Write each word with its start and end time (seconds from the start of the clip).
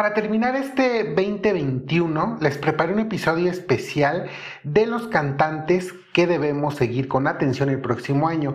Para 0.00 0.14
terminar 0.14 0.56
este 0.56 1.04
2021, 1.04 2.38
les 2.40 2.56
preparé 2.56 2.94
un 2.94 3.00
episodio 3.00 3.50
especial 3.50 4.30
de 4.64 4.86
los 4.86 5.08
cantantes 5.08 5.92
que 6.14 6.26
debemos 6.26 6.76
seguir 6.76 7.06
con 7.06 7.26
atención 7.26 7.68
el 7.68 7.82
próximo 7.82 8.26
año. 8.26 8.54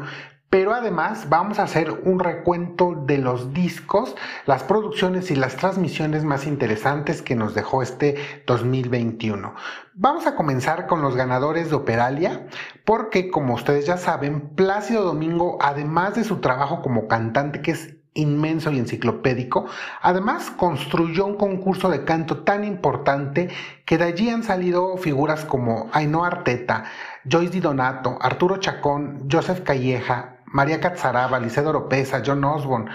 Pero 0.50 0.74
además 0.74 1.30
vamos 1.30 1.60
a 1.60 1.64
hacer 1.64 1.92
un 2.04 2.18
recuento 2.20 2.96
de 3.06 3.20
los 3.20 3.54
discos, 3.54 4.16
las 4.48 4.64
producciones 4.64 5.30
y 5.30 5.36
las 5.36 5.56
transmisiones 5.56 6.24
más 6.24 6.48
interesantes 6.48 7.22
que 7.22 7.36
nos 7.36 7.54
dejó 7.54 7.84
este 7.84 8.16
2021. 8.48 9.54
Vamos 9.94 10.26
a 10.26 10.36
comenzar 10.36 10.88
con 10.88 11.04
los 11.04 11.16
ganadores 11.16 11.70
de 11.70 11.76
Operalia, 11.76 12.48
porque 12.86 13.30
como 13.30 13.54
ustedes 13.54 13.86
ya 13.86 13.98
saben, 13.98 14.50
Plácido 14.56 15.04
Domingo, 15.04 15.60
además 15.62 16.16
de 16.16 16.24
su 16.24 16.38
trabajo 16.38 16.82
como 16.82 17.08
cantante, 17.08 17.62
que 17.62 17.70
es 17.70 17.95
inmenso 18.16 18.72
y 18.72 18.80
enciclopédico, 18.80 19.68
además 20.02 20.50
construyó 20.50 21.26
un 21.26 21.36
concurso 21.36 21.90
de 21.90 22.04
canto 22.04 22.40
tan 22.40 22.64
importante 22.64 23.50
que 23.86 23.98
de 23.98 24.06
allí 24.06 24.30
han 24.30 24.44
salido 24.44 24.98
figuras 24.98 25.46
como 25.46 25.90
Ainhoa 25.94 26.28
Arteta, 26.28 26.86
Joyce 27.30 27.52
Di 27.52 27.60
Donato, 27.60 28.18
Arturo 28.20 28.58
Chacón, 28.58 29.28
Joseph 29.32 29.62
Calleja, 29.62 30.38
María 30.46 30.80
Catzaraba, 30.80 31.40
Licedo 31.40 31.70
Oropesa, 31.70 32.24
John 32.26 32.44
Osborne, 32.44 32.90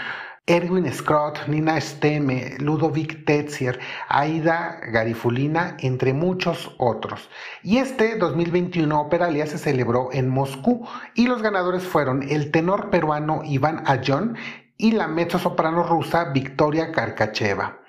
Erwin 0.47 0.93
Scott, 0.93 1.47
Nina 1.47 1.81
Steme, 1.81 2.57
Ludovic 2.59 3.25
Tetzier, 3.25 3.79
Aida 4.09 4.81
Garifulina, 4.91 5.77
entre 5.79 6.13
muchos 6.13 6.75
otros. 6.79 7.29
Y 7.63 7.77
este 7.77 8.17
2021 8.17 9.01
Operalia 9.01 9.47
se 9.47 9.59
celebró 9.59 10.09
en 10.13 10.29
Moscú 10.29 10.89
y 11.15 11.29
los 11.29 11.43
ganadores 11.43 11.85
fueron 11.85 12.23
el 12.23 12.51
tenor 12.51 12.91
peruano 12.91 13.43
Iván 13.45 13.85
Ayón 13.87 14.37
y 14.81 14.93
la 14.93 15.07
mezzo-soprano 15.09 15.83
rusa 15.83 16.25
Victoria 16.33 16.91
Karkacheva. 16.91 17.81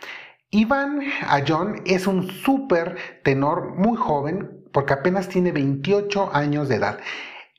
Iván 0.50 1.00
Ayón 1.26 1.82
es 1.86 2.06
un 2.06 2.30
súper 2.30 2.98
tenor 3.24 3.76
muy 3.76 3.96
joven 3.96 4.66
porque 4.74 4.94
apenas 4.94 5.30
tiene 5.30 5.54
28 5.54 6.32
años 6.34 6.68
de 6.68 6.76
edad. 6.76 7.00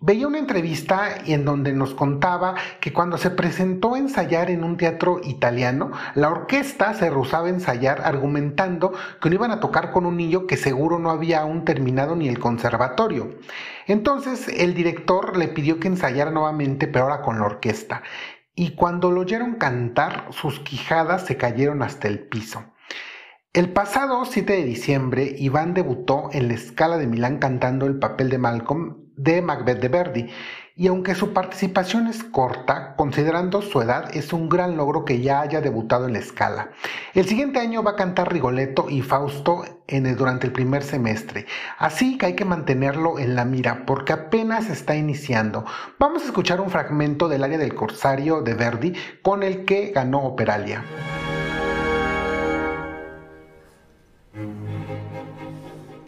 Veía 0.02 0.26
una 0.26 0.38
entrevista 0.38 1.14
en 1.26 1.46
donde 1.46 1.72
nos 1.72 1.94
contaba 1.94 2.56
que 2.80 2.92
cuando 2.92 3.16
se 3.16 3.30
presentó 3.30 3.94
a 3.94 3.98
ensayar 3.98 4.50
en 4.50 4.64
un 4.64 4.76
teatro 4.76 5.20
italiano, 5.22 5.92
la 6.14 6.28
orquesta 6.28 6.92
se 6.92 7.08
rehusaba 7.08 7.46
a 7.46 7.50
ensayar 7.50 8.02
argumentando 8.04 8.92
que 9.20 9.30
no 9.30 9.36
iban 9.36 9.52
a 9.52 9.60
tocar 9.60 9.92
con 9.92 10.04
un 10.04 10.16
niño 10.18 10.46
que 10.46 10.58
seguro 10.58 10.98
no 10.98 11.10
había 11.10 11.40
aún 11.40 11.64
terminado 11.64 12.16
ni 12.16 12.28
el 12.28 12.38
conservatorio. 12.38 13.30
Entonces 13.86 14.48
el 14.48 14.74
director 14.74 15.36
le 15.36 15.48
pidió 15.48 15.80
que 15.80 15.88
ensayara 15.88 16.30
nuevamente, 16.30 16.88
pero 16.88 17.04
ahora 17.04 17.22
con 17.22 17.38
la 17.38 17.46
orquesta 17.46 18.02
y 18.54 18.74
cuando 18.74 19.10
lo 19.10 19.22
oyeron 19.22 19.54
cantar, 19.54 20.26
sus 20.30 20.60
quijadas 20.60 21.26
se 21.26 21.36
cayeron 21.36 21.82
hasta 21.82 22.08
el 22.08 22.20
piso. 22.20 22.64
El 23.52 23.70
pasado 23.70 24.24
7 24.24 24.52
de 24.52 24.64
diciembre, 24.64 25.34
Iván 25.38 25.74
debutó 25.74 26.30
en 26.32 26.48
la 26.48 26.54
escala 26.54 26.96
de 26.96 27.06
Milán 27.06 27.38
cantando 27.38 27.86
el 27.86 27.98
papel 27.98 28.30
de 28.30 28.38
Malcolm 28.38 29.02
de 29.16 29.42
Macbeth 29.42 29.80
de 29.80 29.88
Verdi, 29.88 30.30
y 30.74 30.86
aunque 30.86 31.14
su 31.14 31.32
participación 31.32 32.06
es 32.06 32.24
corta, 32.24 32.94
considerando 32.96 33.60
su 33.60 33.82
edad, 33.82 34.14
es 34.16 34.32
un 34.32 34.48
gran 34.48 34.76
logro 34.76 35.04
que 35.04 35.20
ya 35.20 35.40
haya 35.40 35.60
debutado 35.60 36.06
en 36.06 36.14
la 36.14 36.18
escala. 36.18 36.70
El 37.14 37.26
siguiente 37.26 37.58
año 37.58 37.82
va 37.82 37.92
a 37.92 37.96
cantar 37.96 38.32
Rigoletto 38.32 38.88
y 38.88 39.02
Fausto 39.02 39.64
en 39.86 40.16
durante 40.16 40.46
el 40.46 40.52
primer 40.52 40.82
semestre, 40.82 41.46
así 41.78 42.16
que 42.16 42.26
hay 42.26 42.34
que 42.34 42.44
mantenerlo 42.44 43.18
en 43.18 43.34
la 43.34 43.44
mira 43.44 43.84
porque 43.86 44.12
apenas 44.12 44.70
está 44.70 44.96
iniciando. 44.96 45.64
Vamos 45.98 46.22
a 46.22 46.26
escuchar 46.26 46.60
un 46.60 46.70
fragmento 46.70 47.28
del 47.28 47.44
área 47.44 47.58
del 47.58 47.74
Corsario 47.74 48.40
de 48.40 48.54
Verdi 48.54 48.94
con 49.22 49.42
el 49.42 49.64
que 49.64 49.90
ganó 49.90 50.20
Operalia. 50.20 50.84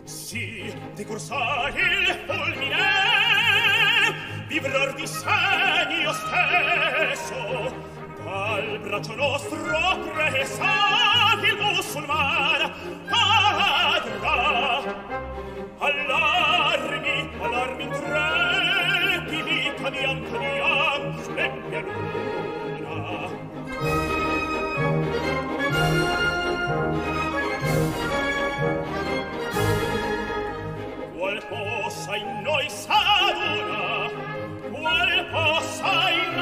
Sí, 0.05 0.73
de 0.97 1.05
librar 4.55 4.95
di 4.95 5.07
sé 5.07 5.43
io 6.03 6.13
stesso 6.13 7.35
dal 8.25 8.79
braccio 8.85 9.15
nostro 9.17 9.99
presa 10.15 10.75
il 11.43 11.57
musulman. 11.61 12.73
Cadrà 13.11 14.39
allarmi 15.79 17.17
allarmi 17.41 17.83
intrepidi 17.83 19.73
cadiam 19.83 20.23
cadiam 20.31 21.03
sulle 21.25 21.47
luna. 22.79 23.29
Qual 31.17 31.39
possa 31.49 32.17
in 32.17 32.43
noi 32.43 32.69
sa 32.69 33.14
qual 34.85 35.25
possa 35.33 36.34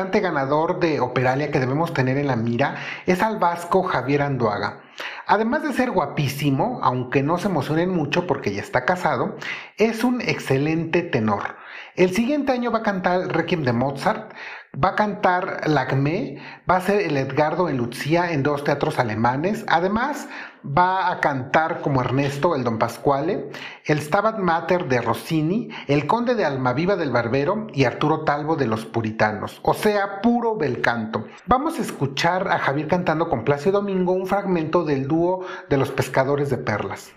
Otro 0.00 0.12
cantante 0.12 0.26
ganador 0.26 0.80
de 0.80 0.98
Operalia 0.98 1.50
que 1.50 1.60
debemos 1.60 1.92
tener 1.92 2.16
en 2.16 2.28
la 2.28 2.36
mira 2.36 2.76
es 3.04 3.20
al 3.20 3.38
vasco 3.38 3.82
Javier 3.82 4.22
Anduaga. 4.22 4.80
Además 5.26 5.62
de 5.62 5.74
ser 5.74 5.90
guapísimo, 5.90 6.80
aunque 6.82 7.22
no 7.22 7.36
se 7.36 7.48
emocionen 7.48 7.90
mucho 7.90 8.26
porque 8.26 8.54
ya 8.54 8.62
está 8.62 8.86
casado, 8.86 9.36
es 9.76 10.02
un 10.02 10.22
excelente 10.22 11.02
tenor. 11.02 11.56
El 11.96 12.14
siguiente 12.14 12.50
año 12.52 12.72
va 12.72 12.78
a 12.78 12.82
cantar 12.82 13.28
Requiem 13.28 13.62
de 13.62 13.74
Mozart, 13.74 14.32
va 14.72 14.90
a 14.90 14.94
cantar 14.94 15.68
Lacme, 15.68 16.38
va 16.70 16.76
a 16.76 16.80
ser 16.80 17.00
el 17.00 17.16
Edgardo 17.16 17.68
en 17.68 17.76
Lucia 17.76 18.32
en 18.32 18.42
dos 18.42 18.62
teatros 18.64 18.98
alemanes. 18.98 19.64
Además, 19.68 20.28
va 20.64 21.10
a 21.10 21.20
cantar 21.20 21.80
como 21.80 22.00
Ernesto, 22.00 22.54
el 22.54 22.64
Don 22.64 22.78
Pasquale, 22.78 23.50
el 23.84 24.00
Stabat 24.00 24.38
Mater 24.38 24.88
de 24.88 25.00
Rossini, 25.00 25.70
el 25.88 26.06
Conde 26.06 26.34
de 26.34 26.44
Almaviva 26.44 26.96
del 26.96 27.10
Barbero 27.10 27.66
y 27.72 27.84
Arturo 27.84 28.24
Talbo 28.24 28.56
de 28.56 28.66
los 28.66 28.84
Puritanos. 28.86 29.60
O 29.62 29.74
sea, 29.74 30.20
puro 30.20 30.56
bel 30.56 30.80
canto. 30.80 31.26
Vamos 31.46 31.78
a 31.78 31.82
escuchar 31.82 32.48
a 32.48 32.58
Javier 32.58 32.88
cantando 32.88 33.28
con 33.28 33.44
Plácido 33.44 33.80
Domingo 33.80 34.12
un 34.12 34.26
fragmento 34.26 34.84
del 34.84 35.08
dúo 35.08 35.44
de 35.68 35.76
los 35.78 35.90
pescadores 35.90 36.50
de 36.50 36.58
perlas. 36.58 37.12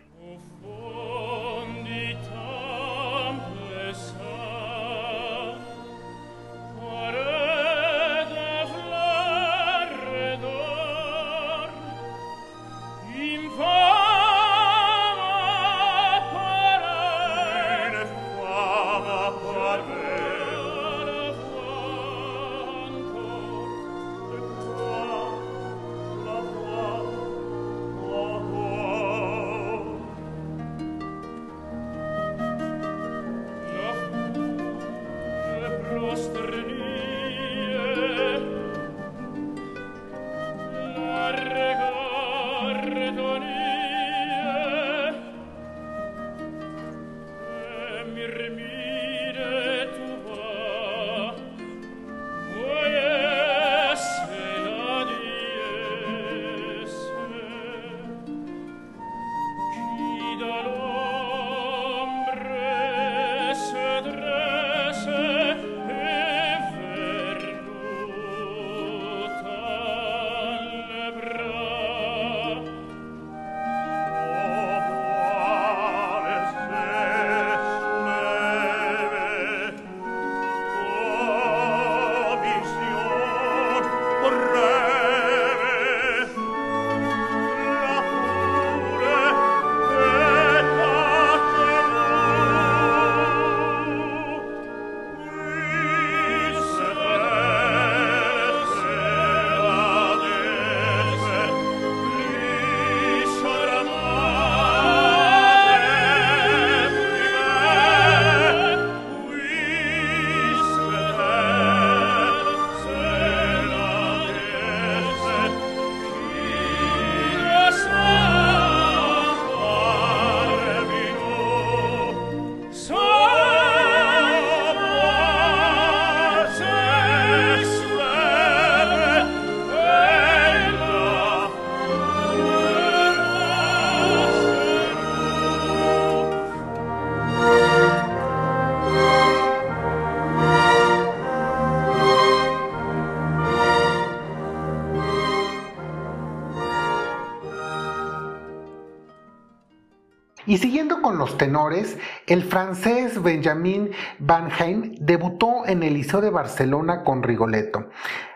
El 152.28 152.44
francés 152.44 153.22
Benjamin 153.22 153.92
Van 154.20 154.50
Heijn 154.52 154.96
debutó 155.00 155.66
en 155.66 155.84
el 155.84 155.96
Liceo 155.96 156.22
de 156.22 156.30
Barcelona 156.30 157.04
con 157.04 157.24
Rigoletto. 157.24 157.90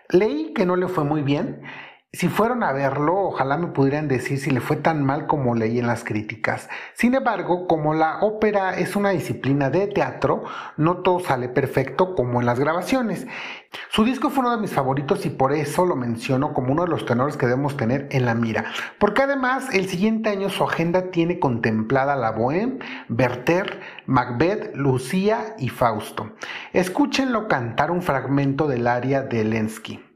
Leí 0.10 0.54
que 0.54 0.66
no 0.66 0.76
le 0.76 0.88
fue 0.88 1.04
muy 1.04 1.22
bien, 1.22 1.62
si 2.18 2.30
fueron 2.30 2.64
a 2.64 2.72
verlo, 2.72 3.16
ojalá 3.16 3.58
me 3.58 3.68
pudieran 3.68 4.08
decir 4.08 4.40
si 4.40 4.50
le 4.50 4.60
fue 4.60 4.76
tan 4.76 5.06
mal 5.06 5.28
como 5.28 5.54
leí 5.54 5.78
en 5.78 5.86
las 5.86 6.04
críticas. 6.04 6.68
Sin 6.96 7.14
embargo, 7.14 7.68
como 7.68 7.94
la 7.94 8.22
ópera 8.22 8.76
es 8.76 8.96
una 8.96 9.12
disciplina 9.12 9.70
de 9.70 9.86
teatro, 9.86 10.44
no 10.78 10.98
todo 10.98 11.20
sale 11.20 11.48
perfecto 11.48 12.16
como 12.16 12.40
en 12.40 12.48
las 12.48 12.60
grabaciones. 12.60 13.28
Su 13.90 14.04
disco 14.04 14.32
fue 14.32 14.40
uno 14.40 14.56
de 14.56 14.62
mis 14.62 14.74
favoritos 14.74 15.28
y 15.28 15.30
por 15.30 15.54
eso 15.54 15.86
lo 15.86 15.96
menciono 15.96 16.54
como 16.54 16.72
uno 16.72 16.86
de 16.86 16.90
los 16.90 17.06
tenores 17.06 17.38
que 17.38 17.46
debemos 17.46 17.78
tener 17.78 18.08
en 18.10 18.26
la 18.26 18.34
mira. 18.34 18.66
Porque 18.98 19.22
además, 19.22 19.72
el 19.72 19.88
siguiente 19.88 20.32
año 20.32 20.50
su 20.50 20.64
agenda 20.64 21.12
tiene 21.12 21.38
contemplada 21.38 22.16
la 22.16 22.36
Bohème, 22.36 22.80
Werther, 23.10 23.80
Macbeth, 24.08 24.76
Lucía 24.76 25.56
y 25.60 25.70
Fausto. 25.70 26.32
Escúchenlo 26.74 27.48
cantar 27.48 27.92
un 27.92 28.02
fragmento 28.02 28.68
del 28.68 28.88
aria 28.88 29.22
de 29.22 29.44
Lensky. 29.44 30.07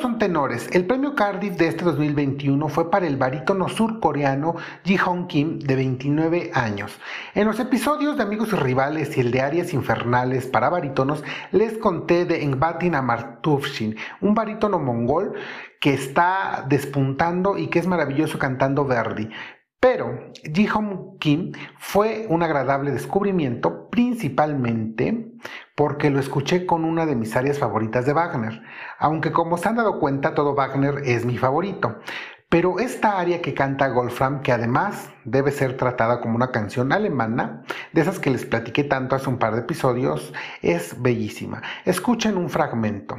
Son 0.00 0.18
tenores. 0.18 0.68
El 0.72 0.86
premio 0.86 1.14
Cardiff 1.14 1.56
de 1.56 1.68
este 1.68 1.84
2021 1.84 2.68
fue 2.68 2.90
para 2.90 3.06
el 3.06 3.16
barítono 3.16 3.68
surcoreano 3.68 4.56
Ji 4.84 4.96
Hong 4.96 5.26
Kim, 5.26 5.58
de 5.58 5.76
29 5.76 6.50
años. 6.54 6.98
En 7.34 7.46
los 7.46 7.60
episodios 7.60 8.16
de 8.16 8.22
Amigos 8.22 8.52
y 8.52 8.56
Rivales 8.56 9.16
y 9.16 9.20
el 9.20 9.30
de 9.30 9.42
Arias 9.42 9.74
Infernales 9.74 10.46
para 10.46 10.70
barítonos, 10.70 11.22
les 11.52 11.78
conté 11.78 12.24
de 12.24 12.42
Engbatin 12.42 12.94
Amartufshin, 12.94 13.96
un 14.20 14.34
barítono 14.34 14.78
mongol 14.78 15.34
que 15.80 15.94
está 15.94 16.64
despuntando 16.68 17.58
y 17.58 17.68
que 17.68 17.78
es 17.78 17.86
maravilloso 17.86 18.38
cantando 18.38 18.84
Verdi. 18.84 19.28
Pero 19.80 20.30
Ji 20.54 20.66
Hong 20.66 21.18
Kim 21.18 21.52
fue 21.78 22.26
un 22.28 22.42
agradable 22.42 22.90
descubrimiento, 22.90 23.88
principalmente 23.88 25.32
porque 25.80 26.10
lo 26.10 26.20
escuché 26.20 26.66
con 26.66 26.84
una 26.84 27.06
de 27.06 27.16
mis 27.16 27.34
áreas 27.36 27.58
favoritas 27.58 28.04
de 28.04 28.12
Wagner, 28.12 28.60
aunque 28.98 29.32
como 29.32 29.56
se 29.56 29.66
han 29.66 29.76
dado 29.76 29.98
cuenta 29.98 30.34
todo 30.34 30.54
Wagner 30.54 30.96
es 31.06 31.24
mi 31.24 31.38
favorito. 31.38 32.00
Pero 32.50 32.80
esta 32.80 33.18
área 33.18 33.40
que 33.40 33.54
canta 33.54 33.90
Wolfram, 33.90 34.42
que 34.42 34.52
además 34.52 35.08
debe 35.24 35.52
ser 35.52 35.78
tratada 35.78 36.20
como 36.20 36.36
una 36.36 36.50
canción 36.50 36.92
alemana, 36.92 37.62
de 37.94 38.02
esas 38.02 38.18
que 38.18 38.28
les 38.28 38.44
platiqué 38.44 38.84
tanto 38.84 39.16
hace 39.16 39.30
un 39.30 39.38
par 39.38 39.54
de 39.54 39.62
episodios, 39.62 40.34
es 40.60 41.00
bellísima. 41.00 41.62
Escuchen 41.86 42.36
un 42.36 42.50
fragmento. 42.50 43.16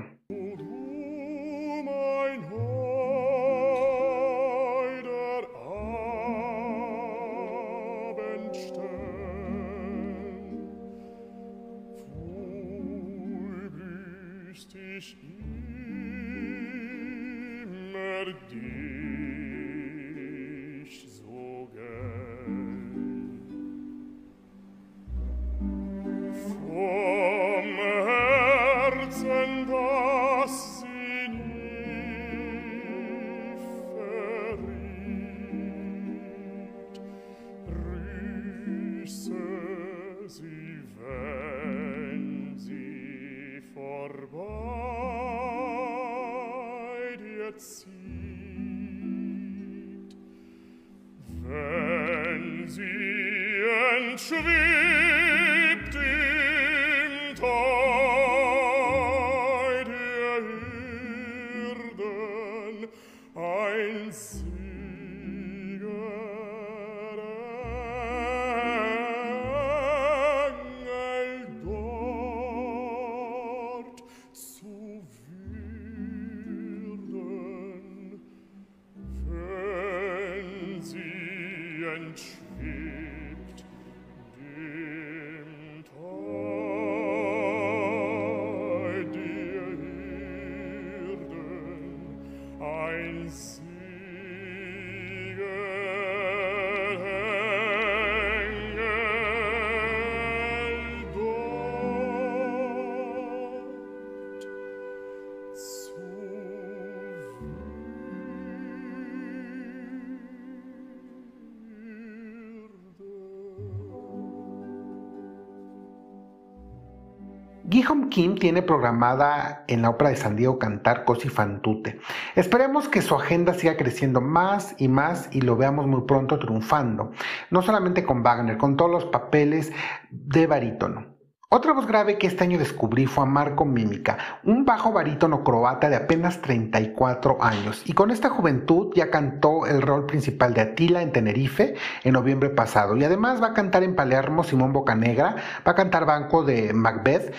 Gihom 117.81 118.09
Kim 118.09 118.35
tiene 118.35 118.61
programada 118.61 119.63
en 119.67 119.81
la 119.81 119.89
Ópera 119.89 120.11
de 120.11 120.15
San 120.15 120.35
Diego 120.35 120.59
cantar 120.59 121.03
Cosi 121.03 121.29
fan 121.29 121.63
tutte. 121.63 121.99
Esperemos 122.35 122.87
que 122.87 123.01
su 123.01 123.15
agenda 123.15 123.55
siga 123.55 123.75
creciendo 123.75 124.21
más 124.21 124.75
y 124.77 124.87
más 124.87 125.29
y 125.31 125.41
lo 125.41 125.55
veamos 125.55 125.87
muy 125.87 126.01
pronto 126.01 126.37
triunfando, 126.37 127.11
no 127.49 127.63
solamente 127.63 128.05
con 128.05 128.21
Wagner, 128.21 128.59
con 128.59 128.77
todos 128.77 128.91
los 128.91 129.05
papeles 129.05 129.71
de 130.11 130.45
barítono. 130.45 131.11
Otra 131.53 131.73
voz 131.73 131.85
grave 131.85 132.17
que 132.17 132.27
este 132.27 132.45
año 132.45 132.57
descubrí 132.57 133.07
fue 133.07 133.25
a 133.25 133.27
Marco 133.27 133.65
Mímica, 133.65 134.39
un 134.45 134.63
bajo 134.63 134.93
barítono 134.93 135.43
croata 135.43 135.89
de 135.89 135.97
apenas 135.97 136.39
34 136.39 137.43
años, 137.43 137.81
y 137.85 137.91
con 137.91 138.09
esta 138.09 138.29
juventud 138.29 138.93
ya 138.95 139.09
cantó 139.09 139.65
el 139.65 139.81
rol 139.81 140.05
principal 140.05 140.53
de 140.53 140.61
Atila 140.61 141.01
en 141.01 141.11
Tenerife 141.11 141.75
en 142.05 142.13
noviembre 142.13 142.51
pasado, 142.51 142.95
y 142.95 143.03
además 143.03 143.43
va 143.43 143.47
a 143.47 143.53
cantar 143.53 143.83
en 143.83 143.95
Palermo 143.97 144.45
Simón 144.45 144.71
Bocanegra, 144.71 145.35
va 145.67 145.73
a 145.73 145.75
cantar 145.75 146.05
Banco 146.05 146.45
de 146.45 146.71
Macbeth, 146.71 147.33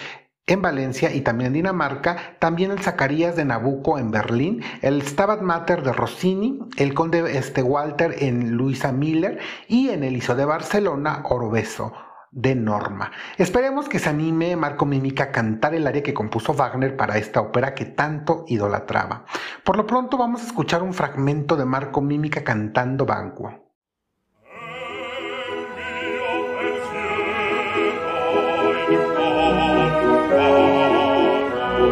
en 0.47 0.61
Valencia 0.61 1.15
y 1.15 1.21
también 1.21 1.49
en 1.49 1.55
Dinamarca, 1.55 2.37
también 2.39 2.73
el 2.73 2.81
Zacarías 2.81 3.37
de 3.37 3.45
Nabucco 3.45 3.99
en 3.99 4.11
Berlín, 4.11 4.63
el 4.83 5.03
Stabat 5.03 5.41
Mater 5.41 5.83
de 5.83 5.93
Rossini, 5.93 6.59
el 6.77 6.95
Conde 6.95 7.39
este, 7.39 7.63
Walter 7.63 8.17
en 8.19 8.57
Luisa 8.57 8.93
Miller 8.93 9.39
y 9.69 9.91
en 9.91 10.03
el 10.03 10.17
ISO 10.17 10.35
de 10.35 10.45
Barcelona, 10.45 11.23
Orobeso 11.25 11.93
de 12.33 12.55
Norma. 12.55 13.13
Esperemos 13.37 13.89
que 13.89 13.99
se 13.99 14.09
anime 14.09 14.57
Marco 14.57 14.87
Mímica 14.87 15.25
a 15.25 15.33
cantar 15.33 15.75
el 15.75 15.87
área 15.87 16.03
que 16.03 16.15
compuso 16.15 16.55
Wagner 16.55 16.97
para 16.97 17.19
esta 17.19 17.43
ópera 17.43 17.75
que 17.75 17.85
tanto 17.85 18.45
idolatraba. 18.49 19.27
Por 19.63 19.77
lo 19.77 19.87
pronto 19.87 20.17
vamos 20.17 20.43
a 20.43 20.47
escuchar 20.47 20.83
un 20.83 20.95
fragmento 20.95 21.57
de 21.57 21.67
Marco 21.67 22.01
Mímica 22.01 22.43
cantando 22.43 23.05
Banquo. 23.05 23.62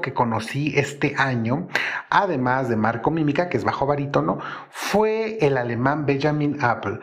que 0.00 0.14
conocí 0.14 0.72
este 0.76 1.14
año, 1.16 1.68
además 2.08 2.68
de 2.68 2.76
Marco 2.76 3.10
Mímica, 3.10 3.48
que 3.48 3.56
es 3.56 3.64
bajo 3.64 3.86
barítono, 3.86 4.38
fue 4.70 5.38
el 5.40 5.56
alemán 5.56 6.06
Benjamin 6.06 6.58
Apple. 6.62 7.00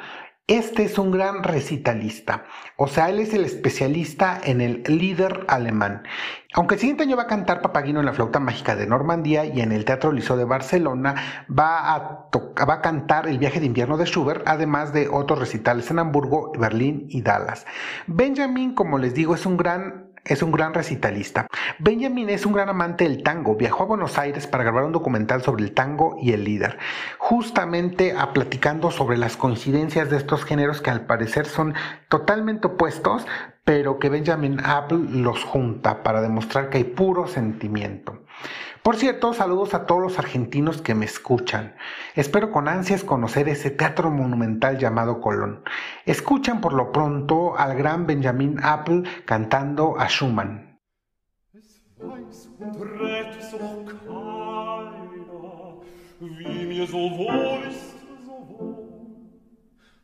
Este 0.47 0.85
es 0.85 0.97
un 0.97 1.11
gran 1.11 1.43
recitalista, 1.43 2.45
o 2.77 2.87
sea, 2.87 3.09
él 3.09 3.19
es 3.19 3.33
el 3.33 3.43
especialista 3.43 4.39
en 4.41 4.61
el 4.61 4.81
líder 4.87 5.43
alemán. 5.49 6.03
Aunque 6.53 6.75
el 6.75 6.79
siguiente 6.79 7.03
año 7.03 7.17
va 7.17 7.23
a 7.23 7.27
cantar 7.27 7.61
Papagino 7.61 7.99
en 7.99 8.05
la 8.05 8.13
flauta 8.13 8.39
mágica 8.39 8.77
de 8.77 8.87
Normandía 8.87 9.43
y 9.43 9.59
en 9.59 9.73
el 9.73 9.83
Teatro 9.83 10.13
Liceo 10.13 10.37
de 10.37 10.45
Barcelona 10.45 11.45
va 11.51 11.93
a, 11.93 12.29
va 12.65 12.73
a 12.75 12.81
cantar 12.81 13.27
El 13.27 13.39
viaje 13.39 13.59
de 13.59 13.65
invierno 13.65 13.97
de 13.97 14.05
Schubert, 14.05 14.47
además 14.47 14.93
de 14.93 15.09
otros 15.09 15.37
recitales 15.37 15.91
en 15.91 15.99
Hamburgo, 15.99 16.53
Berlín 16.57 17.07
y 17.09 17.23
Dallas. 17.23 17.65
Benjamin, 18.07 18.73
como 18.73 18.99
les 18.99 19.13
digo, 19.13 19.35
es 19.35 19.45
un 19.45 19.57
gran 19.57 20.06
es 20.27 20.41
un 20.41 20.51
gran 20.51 20.73
recitalista. 20.73 21.47
Benjamin 21.79 22.29
es 22.29 22.45
un 22.45 22.53
gran 22.53 22.69
amante 22.69 23.03
del 23.03 23.23
tango. 23.23 23.55
Viajó 23.55 23.83
a 23.83 23.87
Buenos 23.87 24.17
Aires 24.17 24.47
para 24.47 24.63
grabar 24.63 24.83
un 24.83 24.91
documental 24.91 25.41
sobre 25.41 25.63
el 25.63 25.73
tango 25.73 26.17
y 26.21 26.33
el 26.33 26.43
líder, 26.43 26.77
justamente 27.17 28.15
a 28.17 28.33
platicando 28.33 28.91
sobre 28.91 29.17
las 29.17 29.37
coincidencias 29.37 30.09
de 30.09 30.17
estos 30.17 30.43
géneros 30.43 30.81
que 30.81 30.89
al 30.89 31.05
parecer 31.05 31.45
son 31.45 31.73
totalmente 32.09 32.67
opuestos, 32.67 33.25
pero 33.63 33.99
que 33.99 34.09
Benjamin 34.09 34.59
Apple 34.63 34.99
los 35.09 35.43
junta 35.43 36.03
para 36.03 36.21
demostrar 36.21 36.69
que 36.69 36.77
hay 36.77 36.83
puro 36.83 37.27
sentimiento. 37.27 38.23
Por 38.87 38.95
cierto, 38.95 39.33
saludos 39.33 39.73
a 39.73 39.85
todos 39.85 40.01
los 40.01 40.17
argentinos 40.17 40.81
que 40.81 40.95
me 40.95 41.03
escuchan. 41.03 41.75
Espero 42.15 42.53
con 42.53 42.69
ansias 42.69 43.03
conocer 43.03 43.49
ese 43.49 43.69
teatro 43.69 44.09
monumental 44.11 44.77
llamado 44.77 45.19
Colón. 45.19 45.61
Escuchan 46.05 46.61
por 46.61 46.71
lo 46.71 46.93
pronto 46.93 47.57
al 47.57 47.75
gran 47.75 48.07
Benjamin 48.07 48.57
Apple 48.63 49.03
cantando 49.25 49.99
a 49.99 50.07
Schumann. 50.07 50.79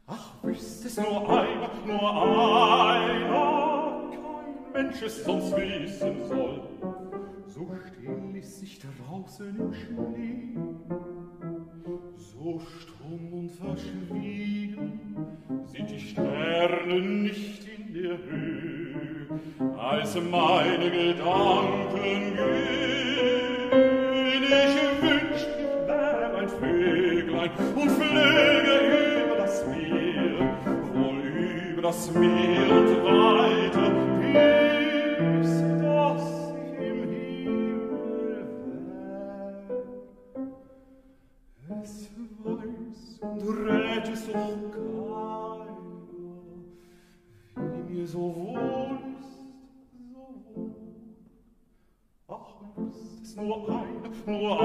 Ach, 0.08 0.44
es 0.44 0.98
nur 0.98 1.32
einer, 1.32 1.70
nur 1.86 2.04
einer, 2.92 4.12
kein 4.12 4.74
Mensch 4.74 5.04
es 5.04 5.24
soll. 5.24 6.74
Ochsen 9.24 9.56
im 9.58 9.74
Schnee, 9.74 10.58
so 12.18 12.60
stumm 12.60 13.34
und 13.34 13.52
verschwiegen 13.52 15.00
sind 15.66 15.90
die 15.90 16.00
Sterne 16.00 17.00
nicht 17.00 17.66
in 17.66 17.94
der 17.94 18.18
Höhe, 18.18 19.28
als 19.80 20.16
meine 20.16 20.92
Gedanken 20.92 22.36
gehen. 22.36 22.38
Ich 24.28 24.42
wünsch, 25.02 25.44
ich 25.58 25.88
wär 25.88 26.36
ein 26.38 26.50
Vöglein 26.50 27.52
und 27.76 27.92
flöge 27.92 28.76
über 29.24 29.36
das 29.38 29.66
Meer, 29.68 30.36
wohl 30.94 31.20
über 31.72 31.82
das 31.82 32.14
Meer 32.14 32.72
und 32.72 32.92
weiter, 33.06 33.88
regis 43.24 44.28
locae 44.28 45.68
in 47.90 48.08
so 48.08 48.20
wohlst 48.20 49.40
so 50.12 50.20
wohl 50.46 50.76
ach 52.28 52.56
es 53.22 53.36
nur 53.36 53.70
ein 53.70 54.12
nur 54.26 54.62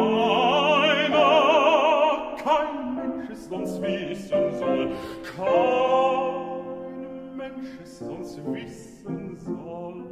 einer 0.83 2.37
kein 2.43 2.95
Mensch 2.95 3.31
es 3.31 3.49
sonst 3.49 3.79
ah, 3.79 3.83
wissen 3.83 4.53
soll 4.59 4.91
kein 5.37 7.37
Mensch 7.37 7.73
es 7.83 7.99
sonst 7.99 8.41
wissen 8.45 9.37
soll. 9.39 10.05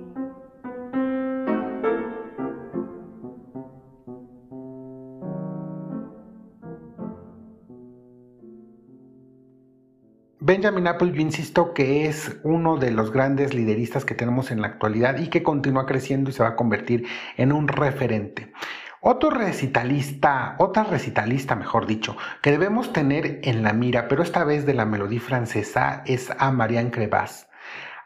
Benjamin 10.47 10.87
Apple, 10.87 11.11
yo 11.11 11.23
insisto 11.23 11.75
que 11.75 12.07
es 12.07 12.37
uno 12.45 12.77
de 12.77 12.93
los 12.93 13.11
grandes 13.11 13.53
lideristas 13.53 14.05
que 14.05 14.15
tenemos 14.15 14.53
en 14.53 14.61
la 14.61 14.69
actualidad 14.69 15.19
y 15.19 15.27
que 15.27 15.43
continúa 15.43 15.87
creciendo 15.87 16.31
y 16.31 16.33
se 16.33 16.45
va 16.45 16.51
a 16.51 16.55
convertir 16.55 17.05
en 17.37 17.51
un 17.51 17.67
referente. 17.67 18.53
Otro 19.01 19.31
recitalista, 19.31 20.55
otra 20.61 20.85
recitalista, 20.85 21.57
mejor 21.57 21.85
dicho, 21.87 22.17
que 22.43 22.53
debemos 22.53 22.93
tener 22.93 23.41
en 23.43 23.65
la 23.65 23.73
mira, 23.73 24.07
pero 24.07 24.23
esta 24.23 24.45
vez 24.45 24.67
de 24.67 24.75
la 24.75 24.85
melodía 24.85 25.21
francesa, 25.21 26.05
es 26.07 26.31
a 26.39 26.53
Marianne 26.53 26.93
Crevas. 26.93 27.46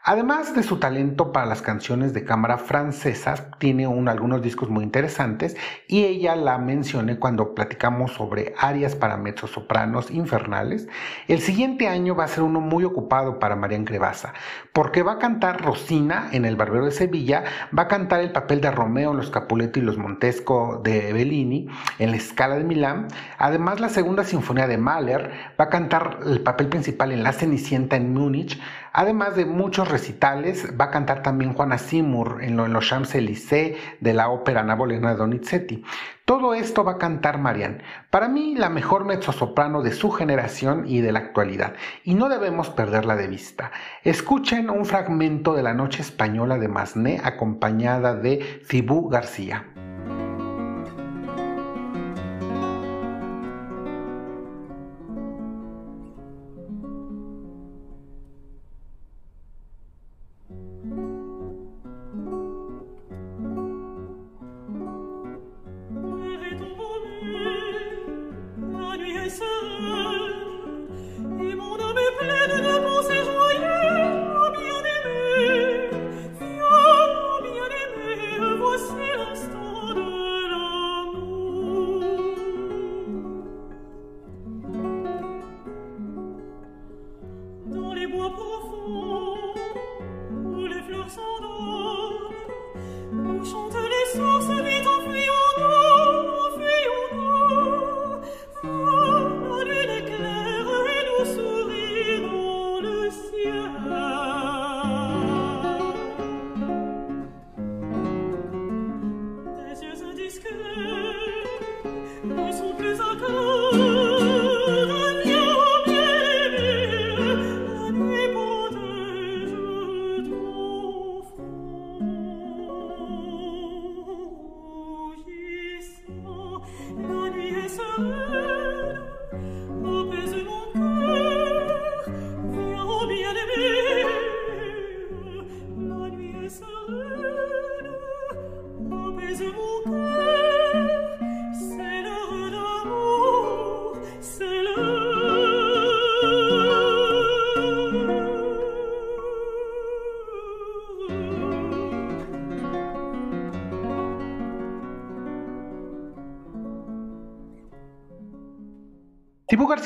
Además 0.03 0.55
de 0.55 0.63
su 0.63 0.77
talento 0.77 1.31
para 1.31 1.45
las 1.45 1.61
canciones 1.61 2.11
de 2.11 2.25
cámara 2.25 2.57
francesas, 2.57 3.45
tiene 3.59 3.85
algunos 3.85 4.41
discos 4.41 4.67
muy 4.67 4.83
interesantes 4.83 5.55
y 5.87 6.05
ella 6.05 6.35
la 6.35 6.57
mencioné 6.57 7.19
cuando 7.19 7.53
platicamos 7.53 8.13
sobre 8.13 8.55
arias 8.57 8.95
para 8.95 9.17
mezzosopranos 9.17 10.09
infernales. 10.09 10.87
El 11.27 11.39
siguiente 11.39 11.87
año 11.87 12.15
va 12.15 12.23
a 12.23 12.29
ser 12.29 12.43
uno 12.43 12.61
muy 12.61 12.83
ocupado 12.83 13.37
para 13.37 13.55
Marian 13.55 13.85
Crevasa, 13.85 14.33
porque 14.73 15.03
va 15.03 15.13
a 15.13 15.19
cantar 15.19 15.61
Rosina 15.61 16.29
en 16.31 16.45
El 16.45 16.55
Barbero 16.55 16.85
de 16.85 16.91
Sevilla, 16.91 17.43
va 17.77 17.83
a 17.83 17.87
cantar 17.87 18.21
el 18.21 18.31
papel 18.31 18.59
de 18.59 18.71
Romeo 18.71 19.11
en 19.11 19.17
Los 19.17 19.29
Capuleto 19.29 19.77
y 19.77 19.83
los 19.83 19.99
Montesco 19.99 20.81
de 20.83 21.13
Bellini 21.13 21.67
en 21.99 22.09
La 22.09 22.17
Escala 22.17 22.55
de 22.55 22.63
Milán. 22.63 23.07
Además, 23.37 23.79
la 23.79 23.89
segunda 23.89 24.23
sinfonía 24.23 24.65
de 24.65 24.79
Mahler 24.79 25.31
va 25.59 25.65
a 25.65 25.69
cantar 25.69 26.21
el 26.25 26.41
papel 26.41 26.69
principal 26.69 27.11
en 27.11 27.21
La 27.21 27.33
Cenicienta 27.33 27.97
en 27.97 28.15
Múnich, 28.15 28.59
además 28.93 29.35
de 29.35 29.45
muchos 29.45 29.89
recitales, 29.89 30.67
va 30.79 30.85
a 30.85 30.91
cantar 30.91 31.23
también 31.23 31.53
Juana 31.53 31.77
Simur 31.77 32.43
en, 32.43 32.57
los 32.57 32.85
Champs-Élysées 32.85 33.77
de 33.99 34.13
la 34.13 34.29
ópera 34.29 34.63
Napoleona 34.63 35.11
de 35.11 35.17
Donizetti. 35.17 35.83
Todo 36.25 36.53
esto 36.53 36.83
va 36.83 36.93
a 36.93 36.97
cantar 36.97 37.39
Marianne, 37.39 37.81
para 38.09 38.27
mí 38.27 38.55
la 38.55 38.69
mejor 38.69 39.05
mezzosoprano 39.05 39.81
de 39.81 39.91
su 39.91 40.11
generación 40.11 40.85
y 40.87 41.01
de 41.01 41.11
la 41.11 41.19
actualidad, 41.19 41.73
y 42.03 42.13
no 42.13 42.29
debemos 42.29 42.69
perderla 42.69 43.15
de 43.15 43.27
vista. 43.27 43.71
Escuchen 44.03 44.69
un 44.69 44.85
fragmento 44.85 45.53
de 45.53 45.63
la 45.63 45.73
Noche 45.73 46.01
Española 46.01 46.57
de 46.57 46.67
Masné 46.67 47.19
acompañada 47.23 48.15
de 48.15 48.61
Cibú 48.65 49.09
García. 49.09 49.70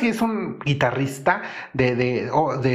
Es 0.09 0.21
un 0.21 0.59
guitarrista 0.59 1.41
de, 1.73 2.29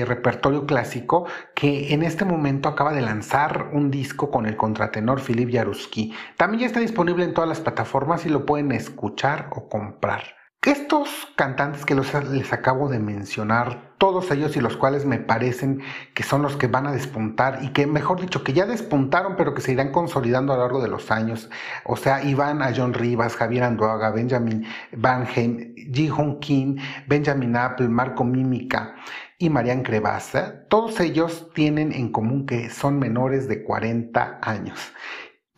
repertorio 0.05 0.66
clásico 0.66 1.27
que 1.55 1.95
en 1.95 2.03
este 2.03 2.25
momento 2.25 2.69
acaba 2.69 2.93
de 2.93 3.03
lanzar 3.03 3.71
un 3.73 3.90
disco 3.90 4.33
con 4.33 4.47
el 4.47 4.57
contratenor 4.57 5.21
Philip 5.21 5.53
Jaruski. 5.53 6.12
También 6.37 6.62
ya 6.62 6.66
está 6.66 6.81
disponible 6.81 7.25
en 7.25 7.33
todas 7.33 7.49
las 7.49 7.61
plataformas 7.61 8.27
y 8.27 8.31
lo 8.31 8.45
pueden 8.45 8.73
escuchar 8.73 9.49
o 9.53 9.69
comprar. 9.69 10.39
Estos 10.66 11.09
cantantes 11.37 11.87
que 11.87 11.94
les 11.94 12.53
acabo 12.53 12.90
de 12.90 12.99
mencionar, 12.99 13.94
todos 13.96 14.31
ellos 14.31 14.55
y 14.59 14.61
los 14.61 14.77
cuales 14.77 15.07
me 15.07 15.18
parecen 15.18 15.81
que 16.12 16.23
son 16.23 16.42
los 16.42 16.57
que 16.59 16.66
van 16.66 16.87
a 16.87 16.92
despuntar 16.92 17.61
y 17.62 17.70
que, 17.70 17.87
mejor 17.87 18.20
dicho, 18.20 18.44
que 18.44 18.53
ya 18.53 18.66
despuntaron, 18.66 19.37
pero 19.37 19.55
que 19.55 19.62
se 19.62 19.73
irán 19.73 19.90
consolidando 19.90 20.53
a 20.53 20.57
lo 20.57 20.62
largo 20.64 20.83
de 20.83 20.88
los 20.88 21.11
años. 21.11 21.49
O 21.87 21.96
sea, 21.96 22.23
Iván 22.23 22.61
a 22.61 22.75
John 22.77 22.92
Rivas, 22.92 23.37
Javier 23.37 23.64
Anduaga, 23.64 24.11
Benjamin 24.11 24.66
Van 24.92 25.27
Heim, 25.35 25.75
Ji 25.77 26.09
Hong 26.09 26.40
Kim, 26.40 26.77
Benjamin 27.07 27.57
Apple, 27.57 27.88
Marco 27.88 28.23
Mímica 28.23 28.96
y 29.38 29.49
Marian 29.49 29.83
Crevasa, 29.83 30.66
todos 30.68 31.01
ellos 31.01 31.49
tienen 31.55 31.90
en 31.90 32.12
común 32.12 32.44
que 32.44 32.68
son 32.68 32.99
menores 32.99 33.49
de 33.49 33.64
40 33.64 34.40
años. 34.42 34.92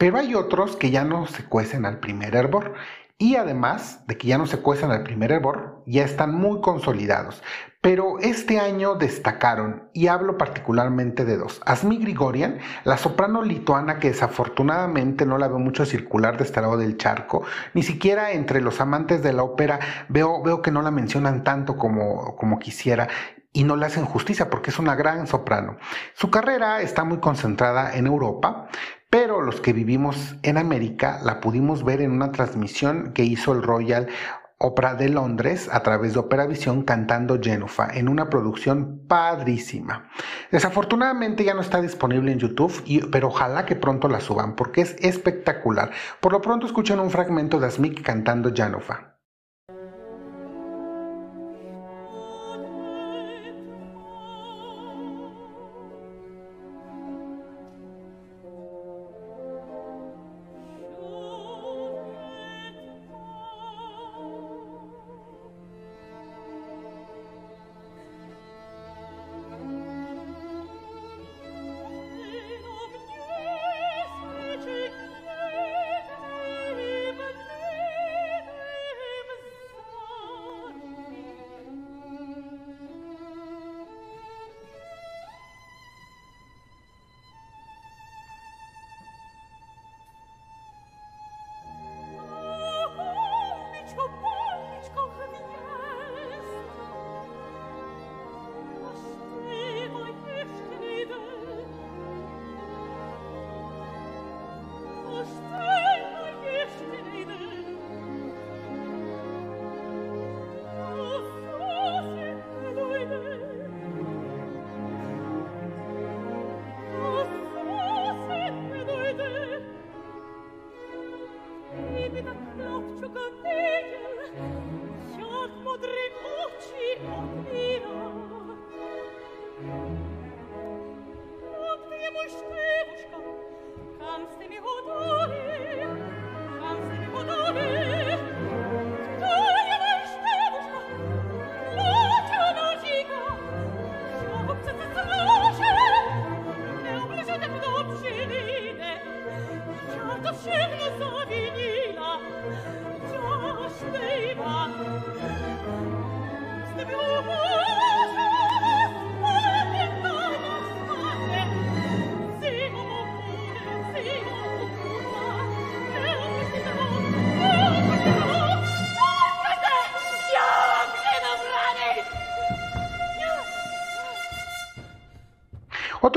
Pero 0.03 0.19
hay 0.19 0.35
otros 0.35 0.77
que 0.77 0.91
ya 0.91 1.05
no 1.05 1.27
se 1.27 1.45
cuecen 1.45 1.87
al 1.87 2.01
primer 2.01 2.35
hervor 2.35 2.75
y 3.23 3.37
además 3.37 4.05
de 4.09 4.19
que 4.19 4.27
ya 4.27 4.37
no 4.37 4.47
se 4.47 4.59
cuestan 4.59 4.91
al 4.91 5.05
primer 5.05 5.31
hervor, 5.31 5.85
ya 5.87 6.03
están 6.03 6.35
muy 6.35 6.61
consolidados. 6.61 7.41
Pero 7.81 8.19
este 8.19 8.59
año 8.59 8.97
destacaron, 8.97 9.89
y 9.93 10.09
hablo 10.09 10.37
particularmente 10.37 11.25
de 11.25 11.37
dos. 11.37 11.61
Asmi 11.65 11.99
Grigorian, 11.99 12.59
la 12.83 12.97
soprano 12.97 13.45
lituana 13.45 14.01
que 14.01 14.09
desafortunadamente 14.09 15.25
no 15.25 15.39
la 15.39 15.47
veo 15.47 15.61
mucho 15.61 15.87
circular 15.87 16.37
de 16.37 16.43
este 16.43 16.61
lado 16.61 16.77
del 16.77 16.97
charco, 16.97 17.45
ni 17.75 17.85
siquiera 17.85 18.33
entre 18.33 18.61
los 18.61 18.81
amantes 18.81 19.23
de 19.23 19.33
la 19.33 19.45
ópera 19.45 19.79
veo, 20.09 20.43
veo 20.43 20.61
que 20.61 20.73
no 20.73 20.83
la 20.83 20.91
mencionan 20.91 21.45
tanto 21.45 21.77
como, 21.77 22.35
como 22.35 22.59
quisiera 22.59 23.07
y 23.53 23.63
no 23.63 23.77
le 23.77 23.87
hacen 23.87 24.05
justicia 24.05 24.51
porque 24.51 24.71
es 24.71 24.81
una 24.81 24.97
gran 24.97 25.29
soprano. 25.29 25.77
Su 26.15 26.29
carrera 26.29 26.81
está 26.81 27.05
muy 27.05 27.19
concentrada 27.19 27.95
en 27.97 28.09
Europa, 28.09 28.67
pero 29.12 29.42
los 29.42 29.61
que 29.61 29.75
vivimos 29.75 30.37
en 30.42 30.57
América 30.57 31.20
la 31.22 31.42
pudimos 31.42 31.85
ver 31.85 32.01
en 32.01 32.12
una 32.12 32.33
transmisión 32.33 33.12
que 33.12 33.25
hizo 33.25 33.53
el 33.53 33.62
Royal 33.62 34.09
Opera 34.57 34.94
de 34.94 35.11
Londres 35.11 35.68
a 35.70 35.83
través 35.83 36.14
de 36.14 36.20
Opera 36.20 36.46
Visión 36.46 36.83
cantando 36.83 37.38
Jennifer 37.38 37.88
en 37.92 38.09
una 38.09 38.31
producción 38.31 39.03
padrísima. 39.07 40.09
Desafortunadamente 40.51 41.44
ya 41.44 41.53
no 41.53 41.61
está 41.61 41.83
disponible 41.83 42.33
en 42.33 42.38
YouTube, 42.38 42.72
pero 43.11 43.29
ojalá 43.29 43.66
que 43.66 43.77
pronto 43.77 44.09
la 44.09 44.20
suban 44.20 44.57
porque 44.57 44.81
es 44.81 44.96
espectacular. 45.01 45.90
Por 46.20 46.33
lo 46.33 46.40
pronto 46.40 46.66
escuchen 46.66 46.98
un 46.98 47.11
fragmento 47.11 47.61
de 47.61 47.66
Asmik 47.66 48.01
cantando 48.01 48.51
Jennifer. 48.55 49.12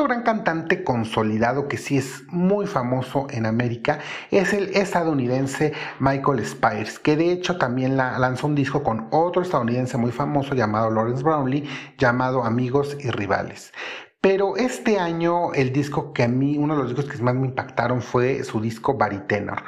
Gran 0.05 0.21
cantante 0.21 0.83
consolidado 0.83 1.67
que 1.67 1.77
sí 1.77 1.97
es 1.97 2.25
muy 2.27 2.67
famoso 2.67 3.25
en 3.31 3.47
América 3.47 3.97
es 4.29 4.53
el 4.53 4.69
estadounidense 4.75 5.73
Michael 5.99 6.45
Spires, 6.45 6.99
que 6.99 7.17
de 7.17 7.31
hecho 7.31 7.57
también 7.57 7.97
lanzó 7.97 8.45
un 8.45 8.53
disco 8.53 8.83
con 8.83 9.07
otro 9.09 9.41
estadounidense 9.41 9.97
muy 9.97 10.11
famoso 10.11 10.53
llamado 10.53 10.91
Lawrence 10.91 11.23
Brownlee, 11.23 11.67
llamado 11.97 12.43
Amigos 12.43 12.95
y 12.99 13.09
Rivales. 13.09 13.73
Pero 14.21 14.57
este 14.57 14.99
año 14.99 15.53
el 15.53 15.73
disco 15.73 16.13
que 16.13 16.21
a 16.21 16.27
mí, 16.27 16.55
uno 16.55 16.75
de 16.75 16.83
los 16.83 16.95
discos 16.95 17.11
que 17.11 17.23
más 17.23 17.33
me 17.33 17.47
impactaron 17.47 18.03
fue 18.03 18.43
su 18.43 18.61
disco 18.61 18.95
Baritenor. 18.97 19.63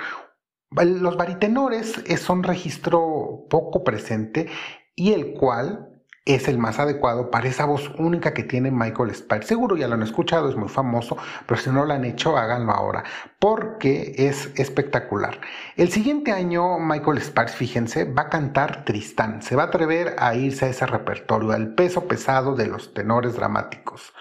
Los 0.69 1.17
baritenores 1.17 2.03
son 2.19 2.43
registro 2.43 3.47
poco 3.49 3.83
presente 3.83 4.49
y 4.95 5.13
el 5.13 5.33
cual 5.33 5.96
es 6.27 6.47
el 6.47 6.57
más 6.57 6.77
adecuado 6.77 7.31
para 7.31 7.47
esa 7.47 7.65
voz 7.65 7.91
única 7.97 8.33
que 8.33 8.43
tiene 8.43 8.69
Michael 8.69 9.15
Spire. 9.15 9.43
Seguro 9.43 9.77
ya 9.77 9.87
lo 9.87 9.95
han 9.95 10.03
escuchado, 10.03 10.49
es 10.49 10.55
muy 10.55 10.69
famoso, 10.69 11.17
pero 11.45 11.59
si 11.59 11.69
no 11.69 11.85
lo 11.85 11.93
han 11.93 12.05
hecho, 12.05 12.37
háganlo 12.37 12.73
ahora, 12.73 13.03
porque 13.39 14.13
es 14.17 14.51
espectacular. 14.59 15.39
El 15.77 15.89
siguiente 15.89 16.31
año, 16.31 16.79
Michael 16.79 17.21
Spire, 17.21 17.47
fíjense, 17.47 18.05
va 18.05 18.23
a 18.23 18.29
cantar 18.29 18.83
Tristán, 18.83 19.41
se 19.41 19.55
va 19.55 19.63
a 19.63 19.67
atrever 19.67 20.15
a 20.19 20.35
irse 20.35 20.65
a 20.65 20.69
ese 20.69 20.85
repertorio, 20.85 21.51
al 21.51 21.73
peso 21.75 22.07
pesado 22.07 22.55
de 22.55 22.67
los 22.67 22.93
tenores 22.93 23.35
dramáticos. 23.35 24.13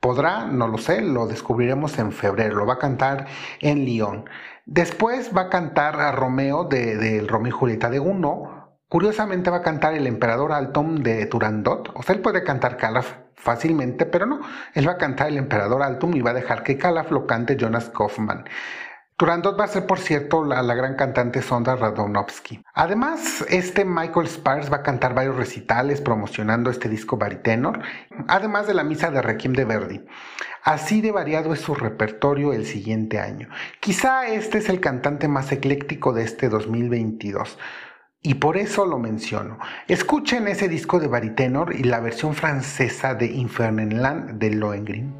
¿Podrá? 0.00 0.46
No 0.46 0.66
lo 0.66 0.78
sé, 0.78 1.00
lo 1.00 1.26
descubriremos 1.26 1.98
en 1.98 2.10
febrero, 2.10 2.56
lo 2.56 2.66
va 2.66 2.74
a 2.74 2.78
cantar 2.78 3.26
en 3.60 3.84
Lyon. 3.84 4.24
Después 4.66 5.30
va 5.36 5.42
a 5.42 5.48
cantar 5.48 6.00
a 6.00 6.12
Romeo 6.12 6.64
de, 6.64 6.96
de 6.96 7.20
Romeo 7.20 7.48
y 7.48 7.56
Julieta 7.56 7.90
de 7.90 8.00
Uno, 8.00 8.61
Curiosamente 8.92 9.48
va 9.48 9.56
a 9.56 9.62
cantar 9.62 9.94
el 9.94 10.06
emperador 10.06 10.52
Altom 10.52 10.96
de 10.96 11.24
Turandot. 11.24 11.90
O 11.94 12.02
sea, 12.02 12.14
él 12.14 12.20
puede 12.20 12.44
cantar 12.44 12.76
Calaf 12.76 13.14
fácilmente, 13.36 14.04
pero 14.04 14.26
no. 14.26 14.40
Él 14.74 14.86
va 14.86 14.92
a 14.92 14.98
cantar 14.98 15.28
el 15.28 15.38
emperador 15.38 15.82
Altum 15.82 16.14
y 16.14 16.20
va 16.20 16.32
a 16.32 16.34
dejar 16.34 16.62
que 16.62 16.76
Calaf 16.76 17.10
lo 17.10 17.26
cante 17.26 17.56
Jonas 17.56 17.88
Kaufman. 17.88 18.44
Turandot 19.16 19.58
va 19.58 19.64
a 19.64 19.68
ser, 19.68 19.86
por 19.86 19.98
cierto, 19.98 20.44
la, 20.44 20.62
gran 20.74 20.96
cantante 20.96 21.40
Sonda 21.40 21.74
Radonovsky. 21.74 22.62
Además, 22.74 23.42
este 23.48 23.86
Michael 23.86 24.28
Spars 24.28 24.70
va 24.70 24.76
a 24.76 24.82
cantar 24.82 25.14
varios 25.14 25.36
recitales 25.36 26.02
promocionando 26.02 26.68
este 26.68 26.90
disco 26.90 27.16
baritenor, 27.16 27.80
además 28.28 28.66
de 28.66 28.74
la 28.74 28.84
misa 28.84 29.10
de 29.10 29.22
Requiem 29.22 29.54
de 29.54 29.64
Verdi. 29.64 30.04
Así 30.64 31.00
de 31.00 31.12
variado 31.12 31.54
es 31.54 31.62
su 31.62 31.74
repertorio 31.74 32.52
el 32.52 32.66
siguiente 32.66 33.18
año. 33.18 33.48
Quizá 33.80 34.26
este 34.26 34.58
es 34.58 34.68
el 34.68 34.80
cantante 34.80 35.28
más 35.28 35.50
ecléctico 35.50 36.12
de 36.12 36.24
este 36.24 36.50
2022. 36.50 37.58
Y 38.24 38.34
por 38.34 38.56
eso 38.56 38.86
lo 38.86 39.00
menciono. 39.00 39.58
Escuchen 39.88 40.46
ese 40.46 40.68
disco 40.68 41.00
de 41.00 41.08
baritenor 41.08 41.74
y 41.74 41.82
la 41.82 41.98
versión 41.98 42.34
francesa 42.34 43.14
de 43.14 43.26
Infernenland 43.26 44.38
de 44.38 44.50
Lohengrin. 44.50 45.12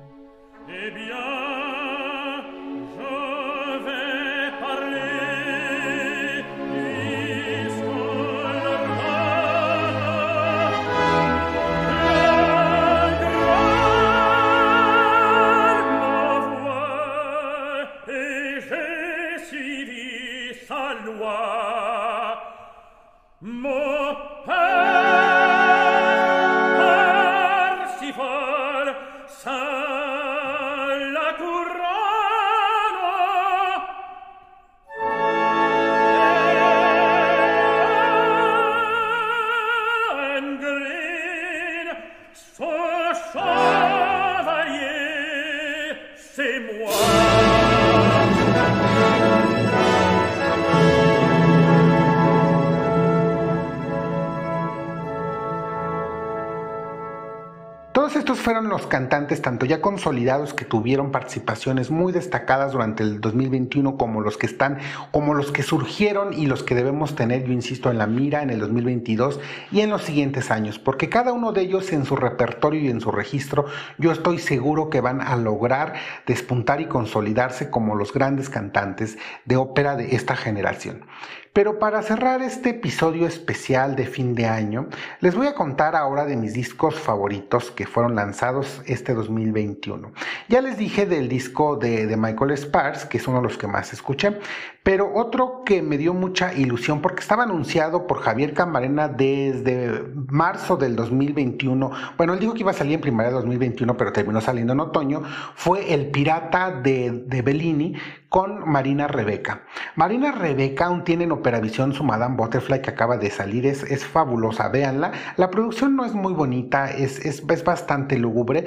Fueron 58.43 58.69
los 58.69 58.87
cantantes 58.89 59.41
tanto 59.41 59.67
ya 59.67 59.81
consolidados 59.81 60.53
que 60.53 60.65
tuvieron 60.65 61.13
participaciones 61.13 61.91
muy 61.91 62.13
destacadas 62.13 62.73
durante 62.73 63.05
el 63.05 63.21
2021 63.21 63.97
como 63.97 64.21
los 64.21 64.37
que 64.37 64.47
están, 64.47 64.79
como 65.13 65.35
los 65.35 65.53
que 65.53 65.63
surgieron 65.63 66.35
y 66.35 66.47
los 66.47 66.63
que 66.63 66.75
debemos 66.75 67.15
tener, 67.15 67.45
yo 67.45 67.53
insisto, 67.53 67.91
en 67.91 67.99
la 67.99 68.07
mira 68.07 68.43
en 68.43 68.51
el 68.51 68.59
2022 68.59 69.41
y 69.71 69.81
en 69.81 69.91
los 69.91 70.03
siguientes 70.03 70.51
años, 70.51 70.79
porque 70.79 71.09
cada 71.09 71.33
uno 71.33 71.53
de 71.53 71.63
ellos 71.63 71.93
en 71.93 72.05
su 72.05 72.17
repertorio 72.17 72.81
y 72.81 72.89
en 72.89 73.01
su 73.01 73.13
registro, 73.13 73.67
yo 73.99 74.11
estoy 74.11 74.39
seguro 74.39 74.91
que 74.91 75.01
van 75.01 75.21
a 75.21 75.37
lograr 75.37 75.95
despuntar 76.27 76.81
y 76.81 76.87
consolidarse 76.87 77.71
como 77.71 77.95
los 77.95 78.13
grandes 78.13 78.51
cantantes 78.51 79.19
de 79.45 79.57
ópera 79.57 79.95
de 79.95 80.17
esta 80.17 80.35
generación. 80.35 81.05
Pero 81.53 81.79
para 81.79 82.01
cerrar 82.01 82.41
este 82.41 82.71
episodio 82.71 83.27
especial 83.27 83.95
de 83.95 84.07
fin 84.07 84.35
de 84.35 84.47
año, 84.47 84.89
les 85.21 85.35
voy 85.35 85.47
a 85.49 85.55
contar 85.55 85.95
ahora 85.95 86.25
de 86.25 86.35
mis 86.35 86.55
discos 86.55 86.95
favoritos 86.99 87.71
que 87.71 87.87
fueron 87.87 88.15
lanzados 88.15 88.81
este 88.87 89.13
2021. 89.13 90.13
Ya 90.49 90.63
les 90.63 90.79
dije 90.79 91.05
del 91.05 91.29
disco 91.29 91.77
de, 91.77 92.17
Michael 92.17 92.57
Spars, 92.57 93.05
que 93.05 93.19
es 93.19 93.29
uno 93.29 93.43
de 93.43 93.49
los 93.49 93.59
que 93.59 93.67
más 93.67 93.93
escuché, 93.93 94.39
pero 94.83 95.15
otro 95.15 95.63
que 95.65 95.81
me 95.81 95.97
dio 95.97 96.13
mucha 96.13 96.53
ilusión 96.55 97.01
porque 97.01 97.21
estaba 97.21 97.45
anunciado 97.45 98.07
por 98.07 98.21
Javier 98.21 98.53
Camarena 98.53 99.09
desde 99.09 100.05
marzo 100.29 100.77
del 100.77 100.97
2021. 100.97 101.91
Bueno, 102.17 102.35
él 102.35 102.41
dijo 102.41 102.55
que 102.55 102.61
iba 102.61 102.73
a 102.73 102.75
salir 102.75 102.95
en 102.95 103.01
primavera 103.01 103.31
de 103.31 103.37
2021, 103.37 103.97
pero 103.97 104.13
terminó 104.13 104.41
saliendo 104.41 104.73
en 104.73 104.81
otoño. 104.81 105.23
Fue 105.55 105.95
El 105.95 106.11
Pirata 106.11 106.73
de, 106.73 107.23
de 107.27 107.43
Bellini 107.43 107.95
con 108.29 108.69
Marina 108.69 109.07
Rebeca. 109.07 109.63
Marina 109.95 110.33
Rebeca 110.33 110.87
aún 110.87 111.05
tiene 111.05 111.25
en 111.25 111.33
Operavisión 111.33 111.93
su 111.93 112.03
Madame 112.03 112.37
Butterfly 112.37 112.81
que 112.81 112.91
acaba 112.91 113.19
de 113.19 113.31
salir, 113.31 113.67
es, 113.67 113.83
es 113.85 114.05
fabulosa, 114.05 114.69
véanla. 114.69 115.13
La 115.37 115.51
producción 115.51 115.95
no 115.95 116.05
es 116.05 116.15
muy 116.15 116.33
bonita, 116.33 116.91
es, 116.91 117.25
es, 117.25 117.45
es 117.49 117.65
bastante 117.65 118.19
lúgubre, 118.19 118.67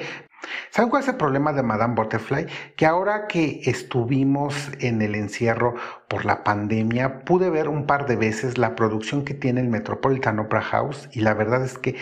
¿Saben 0.70 0.90
cuál 0.90 1.04
es 1.04 1.10
el 1.10 1.16
problema 1.16 1.54
de 1.54 1.64
Madame 1.64 1.96
Butterfly? 1.96 2.48
Que 2.76 2.86
ahora 2.86 3.28
que 3.28 3.62
estuvimos 3.66 4.72
en 4.80 5.02
el 5.02 5.16
encierro 5.16 5.76
por 6.08 6.26
la 6.26 6.44
pandemia, 6.44 7.24
pude 7.26 7.50
ver 7.50 7.68
un 7.68 7.86
par 7.86 8.06
de 8.08 8.16
veces 8.16 8.58
la 8.58 8.76
producción 8.76 9.26
que 9.26 9.34
tiene 9.34 9.62
el 9.62 9.70
Metropolitan 9.70 10.40
Opera 10.40 10.62
House 10.62 11.10
y 11.12 11.22
la 11.22 11.34
verdad 11.34 11.64
es 11.64 11.78
que 11.78 11.96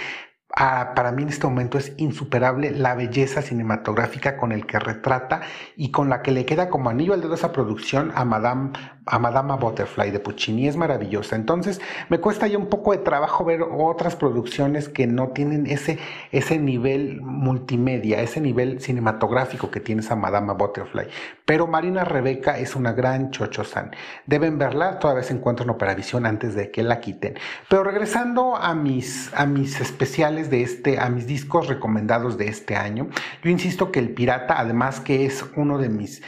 Ah, 0.55 0.93
para 0.95 1.11
mí 1.11 1.23
en 1.23 1.29
este 1.29 1.47
momento 1.47 1.79
es 1.79 1.93
insuperable 1.97 2.69
la 2.69 2.93
belleza 2.93 3.41
cinematográfica 3.41 4.37
con 4.37 4.51
el 4.51 4.67
que 4.67 4.77
retrata 4.77 5.41
y 5.75 5.89
con 5.89 6.09
la 6.09 6.21
que 6.21 6.31
le 6.31 6.45
queda 6.45 6.69
como 6.69 6.91
anillo 6.91 7.15
al 7.15 7.21
dedo 7.21 7.33
esa 7.33 7.51
producción 7.51 8.11
a 8.13 8.23
Madame, 8.23 8.69
a 9.05 9.19
Madama 9.19 9.55
Butterfly 9.55 10.11
de 10.11 10.19
Puccini. 10.19 10.67
Es 10.67 10.77
maravillosa. 10.77 11.35
Entonces 11.35 11.81
me 12.09 12.19
cuesta 12.19 12.47
ya 12.47 12.57
un 12.57 12.67
poco 12.67 12.91
de 12.91 12.99
trabajo 12.99 13.45
ver 13.45 13.61
otras 13.61 14.15
producciones 14.15 14.89
que 14.89 15.07
no 15.07 15.29
tienen 15.29 15.67
ese, 15.67 15.99
ese 16.31 16.59
nivel 16.59 17.21
multimedia, 17.21 18.21
ese 18.21 18.41
nivel 18.41 18.81
cinematográfico 18.81 19.71
que 19.71 19.79
tiene 19.79 20.01
esa 20.01 20.15
Madama 20.15 20.53
Butterfly. 20.53 21.07
Pero 21.45 21.67
Marina 21.67 22.03
Rebeca 22.03 22.57
es 22.57 22.75
una 22.75 22.93
gran 22.93 23.31
chocho-san. 23.31 23.91
Deben 24.25 24.57
verla, 24.57 24.99
todavía 24.99 25.23
se 25.23 25.33
encuentra 25.33 25.63
en 25.63 25.71
Operavisión 25.71 26.25
antes 26.25 26.55
de 26.55 26.71
que 26.71 26.83
la 26.83 26.99
quiten. 26.99 27.37
Pero 27.69 27.83
regresando 27.83 28.55
a 28.55 28.73
mis, 28.73 29.31
a 29.35 29.45
mis 29.45 29.81
especiales 29.81 30.49
de 30.49 30.61
este, 30.61 30.99
a 30.99 31.09
mis 31.09 31.27
discos 31.27 31.67
recomendados 31.67 32.37
de 32.37 32.47
este 32.47 32.75
año. 32.75 33.09
Yo 33.43 33.49
insisto 33.49 33.91
que 33.91 33.99
El 33.99 34.13
Pirata, 34.13 34.59
además 34.59 34.99
que 34.99 35.25
es 35.25 35.45
uno 35.55 35.77
de 35.77 35.89
mis 35.89 36.21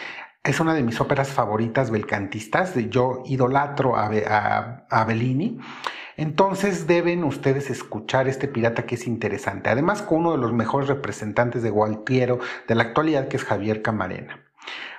es 0.45 0.59
una 0.59 0.75
de 0.75 0.83
mis 0.83 1.01
óperas 1.01 1.29
favoritas 1.29 1.89
belcantistas. 1.89 2.75
Yo 2.89 3.23
idolatro 3.25 3.95
a, 3.97 5.05
Bellini. 5.07 5.59
Entonces 6.17 6.87
deben 6.87 7.23
ustedes 7.23 7.69
escuchar 7.69 8.27
este 8.27 8.47
pirata 8.47 8.85
que 8.85 8.95
es 8.95 9.07
interesante. 9.07 9.69
Además 9.69 10.01
con 10.01 10.19
uno 10.19 10.31
de 10.31 10.37
los 10.37 10.53
mejores 10.53 10.87
representantes 10.87 11.63
de 11.63 11.71
Gualtiero 11.71 12.39
de 12.67 12.75
la 12.75 12.83
actualidad 12.83 13.27
que 13.27 13.37
es 13.37 13.43
Javier 13.43 13.81
Camarena. 13.81 14.44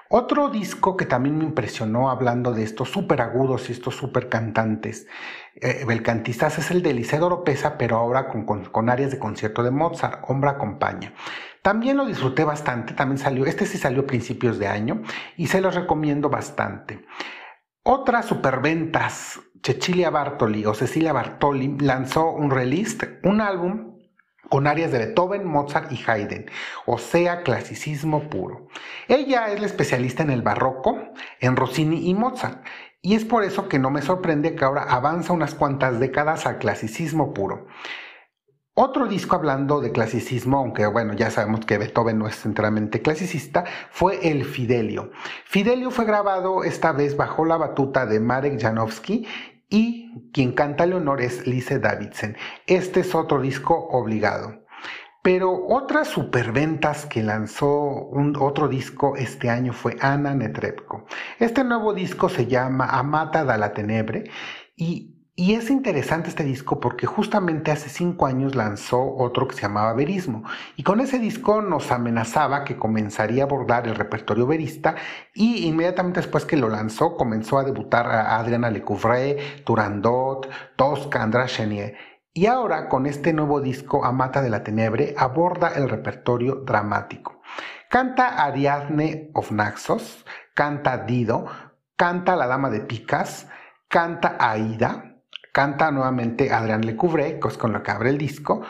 Otro 0.08 0.50
disco 0.50 0.96
que 0.96 1.04
también 1.04 1.36
me 1.36 1.44
impresionó 1.44 2.10
hablando 2.10 2.52
de 2.52 2.62
estos 2.62 2.90
súper 2.90 3.20
agudos 3.20 3.68
y 3.68 3.72
estos 3.72 3.96
súper 3.96 4.28
cantantes, 4.28 5.08
eh, 5.56 5.84
belcantistas, 5.84 6.58
es 6.58 6.70
el 6.70 6.82
de 6.82 6.94
Liceo 6.94 7.26
Oropesa, 7.26 7.76
pero 7.76 7.96
ahora 7.96 8.28
con, 8.28 8.88
áreas 8.88 9.10
de 9.10 9.18
concierto 9.18 9.64
de 9.64 9.72
Mozart, 9.72 10.22
Hombre 10.28 10.50
acompaña. 10.50 11.12
También 11.60 11.96
lo 11.96 12.06
disfruté 12.06 12.44
bastante, 12.44 12.94
también 12.94 13.18
salió, 13.18 13.46
este 13.46 13.66
sí 13.66 13.78
salió 13.78 14.02
a 14.02 14.06
principios 14.06 14.60
de 14.60 14.68
año 14.68 15.02
y 15.36 15.48
se 15.48 15.60
los 15.60 15.74
recomiendo 15.74 16.30
bastante. 16.30 17.04
Otras 17.82 18.26
superventas, 18.26 19.40
Cecilia 19.60 20.10
Bartoli 20.10 20.66
o 20.66 20.74
Cecilia 20.74 21.12
Bartoli 21.12 21.76
lanzó 21.80 22.30
un 22.30 22.52
release, 22.52 23.18
un 23.24 23.40
álbum 23.40 23.95
con 24.48 24.66
áreas 24.66 24.92
de 24.92 24.98
Beethoven, 24.98 25.46
Mozart 25.46 25.90
y 25.92 26.02
Haydn, 26.06 26.46
o 26.86 26.98
sea, 26.98 27.42
clasicismo 27.42 28.28
puro. 28.28 28.68
Ella 29.08 29.48
es 29.48 29.60
la 29.60 29.66
especialista 29.66 30.22
en 30.22 30.30
el 30.30 30.42
barroco, 30.42 30.98
en 31.40 31.56
Rossini 31.56 32.08
y 32.08 32.14
Mozart, 32.14 32.64
y 33.02 33.14
es 33.14 33.24
por 33.24 33.44
eso 33.44 33.68
que 33.68 33.78
no 33.78 33.90
me 33.90 34.02
sorprende 34.02 34.54
que 34.54 34.64
ahora 34.64 34.82
avanza 34.82 35.32
unas 35.32 35.54
cuantas 35.54 36.00
décadas 36.00 36.46
al 36.46 36.58
clasicismo 36.58 37.32
puro. 37.34 37.66
Otro 38.78 39.06
disco 39.06 39.36
hablando 39.36 39.80
de 39.80 39.90
clasicismo, 39.90 40.58
aunque 40.58 40.86
bueno, 40.86 41.14
ya 41.14 41.30
sabemos 41.30 41.64
que 41.64 41.78
Beethoven 41.78 42.18
no 42.18 42.28
es 42.28 42.44
enteramente 42.44 43.00
clasicista, 43.00 43.64
fue 43.90 44.28
el 44.28 44.44
Fidelio. 44.44 45.12
Fidelio 45.46 45.90
fue 45.90 46.04
grabado 46.04 46.62
esta 46.62 46.92
vez 46.92 47.16
bajo 47.16 47.46
la 47.46 47.56
batuta 47.56 48.04
de 48.04 48.20
Marek 48.20 48.60
Janowski 48.60 49.26
y 49.70 50.05
quien 50.32 50.52
canta 50.52 50.84
el 50.84 50.94
honor 50.94 51.20
es 51.20 51.46
Lise 51.46 51.78
Davidson. 51.78 52.36
Este 52.66 53.00
es 53.00 53.14
otro 53.14 53.40
disco 53.40 53.74
obligado. 53.90 54.66
Pero 55.22 55.66
otras 55.66 56.06
superventas 56.06 57.04
que 57.06 57.22
lanzó 57.22 57.72
un 57.72 58.36
otro 58.38 58.68
disco 58.68 59.16
este 59.16 59.50
año 59.50 59.72
fue 59.72 59.96
Ana 60.00 60.34
Netrebko. 60.34 61.06
Este 61.40 61.64
nuevo 61.64 61.92
disco 61.94 62.28
se 62.28 62.46
llama 62.46 62.86
Amata 62.86 63.42
la 63.44 63.72
Tenebre 63.72 64.30
y 64.76 65.15
y 65.38 65.52
es 65.52 65.68
interesante 65.68 66.30
este 66.30 66.44
disco 66.44 66.80
porque 66.80 67.06
justamente 67.06 67.70
hace 67.70 67.90
cinco 67.90 68.24
años 68.24 68.54
lanzó 68.54 69.14
otro 69.16 69.46
que 69.46 69.54
se 69.54 69.60
llamaba 69.60 69.92
Verismo. 69.92 70.44
Y 70.76 70.82
con 70.82 70.98
ese 71.00 71.18
disco 71.18 71.60
nos 71.60 71.92
amenazaba 71.92 72.64
que 72.64 72.78
comenzaría 72.78 73.42
a 73.42 73.46
abordar 73.46 73.86
el 73.86 73.96
repertorio 73.96 74.46
verista. 74.46 74.94
Y 75.34 75.66
inmediatamente 75.66 76.20
después 76.20 76.46
que 76.46 76.56
lo 76.56 76.70
lanzó, 76.70 77.16
comenzó 77.16 77.58
a 77.58 77.64
debutar 77.64 78.06
a 78.06 78.38
Adriana 78.38 78.70
Lecouvré, 78.70 79.62
Turandot, 79.66 80.48
Tosca, 80.74 81.22
András 81.22 81.52
Chenier. 81.52 81.96
Y 82.32 82.46
ahora, 82.46 82.88
con 82.88 83.04
este 83.04 83.34
nuevo 83.34 83.60
disco, 83.60 84.06
Amata 84.06 84.40
de 84.40 84.48
la 84.48 84.64
Tenebre, 84.64 85.14
aborda 85.18 85.68
el 85.68 85.90
repertorio 85.90 86.62
dramático. 86.64 87.42
Canta 87.90 88.42
Ariadne 88.42 89.30
of 89.34 89.52
Naxos, 89.52 90.24
canta 90.54 91.04
Dido, 91.04 91.44
canta 91.94 92.36
La 92.36 92.46
Dama 92.46 92.70
de 92.70 92.80
Picas, 92.80 93.48
canta 93.88 94.36
Aida, 94.40 95.15
Canta 95.56 95.90
nuevamente 95.90 96.52
Adrián 96.52 96.86
es 96.86 97.56
con 97.56 97.72
lo 97.72 97.82
que 97.82 97.90
abre 97.90 98.10
el 98.10 98.18
disco. 98.18 98.60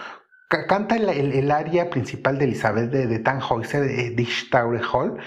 Canta 0.68 0.94
el, 0.94 1.50
área 1.50 1.90
principal 1.90 2.38
de 2.38 2.44
Elizabeth 2.44 2.92
de, 2.92 3.08
de 3.08 3.18
Tannhäuser 3.18 3.82
de 3.82 4.10
Dich 4.10 4.48
Hall. 4.92 5.18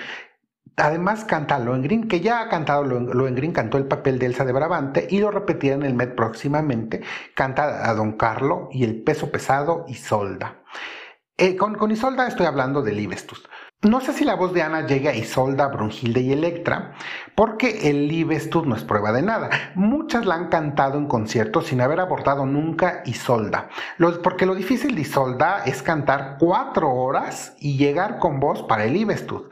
Además 0.78 1.26
canta 1.26 1.60
Lohengrin, 1.60 2.08
que 2.08 2.22
ya 2.22 2.39
ha 2.39 2.48
cantado 2.48 2.86
Lohengrin, 2.86 3.52
cantó 3.52 3.78
el 3.78 3.88
papel 3.88 4.19
de 4.19 4.28
Elsa 4.28 4.45
de 4.45 4.54
Brabante 4.54 5.06
y 5.10 5.19
lo 5.19 5.32
repetirá 5.32 5.76
en 5.76 5.84
el 5.84 5.95
Met 5.95 6.15
próximamente. 6.15 7.02
Canta 7.36 7.89
a 7.89 7.93
Don 7.93 8.13
Carlo 8.13 8.69
y 8.72 8.86
el 8.86 9.04
peso 9.04 9.30
pesado 9.30 9.84
Isolda. 9.89 10.63
Eh, 11.36 11.58
con, 11.58 11.76
con 11.76 11.91
Isolda 11.91 12.26
estoy 12.26 12.45
hablando 12.45 12.82
de 12.82 12.93
Libestus. 12.93 13.45
No 13.82 14.02
sé 14.02 14.12
si 14.12 14.26
la 14.26 14.36
voz 14.36 14.52
de 14.52 14.62
Ana 14.62 14.86
llega 14.86 15.12
a 15.12 15.15
Isolda, 15.15 15.70
Brunhilde 15.70 16.20
y 16.20 16.34
Electra, 16.34 16.96
porque 17.34 17.89
el 17.89 18.10
Libestud 18.10 18.65
no 18.65 18.76
es 18.76 18.84
prueba 18.84 19.13
de 19.13 19.22
nada. 19.22 19.50
Muchas 19.74 20.26
la 20.26 20.36
han 20.36 20.50
cantado 20.50 20.98
en 20.98 21.08
conciertos 21.08 21.68
sin 21.68 21.80
haber 21.80 22.02
abordado 22.02 22.46
nunca 22.46 23.04
Isolda. 23.06 23.70
porque 24.22 24.46
lo 24.46 24.54
difícil 24.54 24.96
de 24.96 25.02
Isolda 25.04 25.63
es 25.65 25.82
cantar 25.82 26.36
cuatro 26.42 26.92
horas 26.92 27.56
y 27.62 27.78
llegar 27.78 28.20
con 28.20 28.42
voz 28.42 28.63
para 28.63 28.84
el 28.84 28.96
Libestud. 28.96 29.50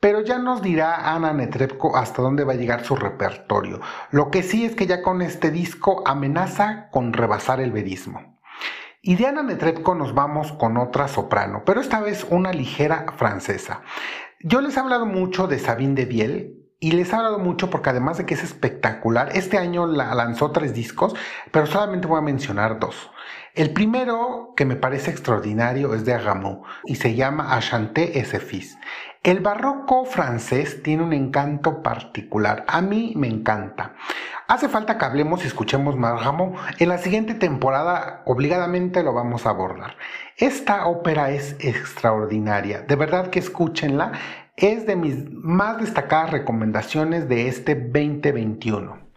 Pero 0.00 0.22
ya 0.22 0.40
nos 0.40 0.60
dirá 0.60 1.14
Ana 1.14 1.32
Netrebko 1.32 1.96
hasta 1.96 2.20
dónde 2.20 2.42
va 2.42 2.54
a 2.54 2.56
llegar 2.56 2.84
su 2.84 2.96
repertorio. 2.96 3.80
Lo 4.10 4.32
que 4.32 4.42
sí 4.42 4.64
es 4.64 4.74
que 4.74 4.88
ya 4.88 5.02
con 5.02 5.22
este 5.22 5.52
disco 5.52 6.02
amenaza 6.04 6.88
con 6.90 7.12
rebasar 7.12 7.60
el 7.60 7.70
verismo. 7.70 8.37
Y 9.00 9.14
de 9.16 9.26
Ana 9.26 9.42
Netrebko 9.42 9.94
nos 9.94 10.14
vamos 10.14 10.52
con 10.52 10.76
otra 10.76 11.06
soprano, 11.06 11.62
pero 11.64 11.80
esta 11.80 12.00
vez 12.00 12.26
una 12.30 12.52
ligera 12.52 13.06
francesa. 13.16 13.82
Yo 14.40 14.60
les 14.60 14.76
he 14.76 14.80
hablado 14.80 15.06
mucho 15.06 15.46
de 15.46 15.58
Sabine 15.58 15.94
de 15.94 16.04
Biel, 16.04 16.58
y 16.80 16.92
les 16.92 17.12
he 17.12 17.16
hablado 17.16 17.40
mucho 17.40 17.70
porque 17.70 17.90
además 17.90 18.18
de 18.18 18.26
que 18.26 18.34
es 18.34 18.44
espectacular, 18.44 19.30
este 19.34 19.58
año 19.58 19.86
la 19.86 20.14
lanzó 20.14 20.52
tres 20.52 20.74
discos, 20.74 21.14
pero 21.50 21.66
solamente 21.66 22.06
voy 22.06 22.18
a 22.18 22.22
mencionar 22.22 22.78
dos. 22.78 23.10
El 23.54 23.72
primero 23.72 24.52
que 24.56 24.64
me 24.64 24.76
parece 24.76 25.10
extraordinario 25.10 25.92
es 25.94 26.04
de 26.04 26.14
Agamou 26.14 26.62
y 26.84 26.94
se 26.94 27.16
llama 27.16 27.56
Achanté 27.56 28.20
et 28.20 28.26
fils. 28.26 28.78
El 29.24 29.40
barroco 29.40 30.04
francés 30.04 30.80
tiene 30.84 31.02
un 31.02 31.12
encanto 31.12 31.82
particular. 31.82 32.64
A 32.68 32.80
mí 32.80 33.14
me 33.16 33.26
encanta. 33.26 33.96
Hace 34.50 34.70
falta 34.70 34.96
que 34.96 35.04
hablemos 35.04 35.44
y 35.44 35.46
escuchemos 35.46 35.96
Margamo. 35.96 36.54
En 36.78 36.88
la 36.88 36.96
siguiente 36.96 37.34
temporada 37.34 38.22
obligadamente 38.24 39.02
lo 39.02 39.12
vamos 39.12 39.44
a 39.44 39.50
abordar. 39.50 39.98
Esta 40.38 40.86
ópera 40.86 41.30
es 41.30 41.54
extraordinaria. 41.60 42.80
De 42.80 42.96
verdad 42.96 43.28
que 43.28 43.40
escúchenla. 43.40 44.12
Es 44.56 44.86
de 44.86 44.96
mis 44.96 45.30
más 45.30 45.78
destacadas 45.78 46.30
recomendaciones 46.30 47.28
de 47.28 47.48
este 47.48 47.74
2021. 47.74 49.07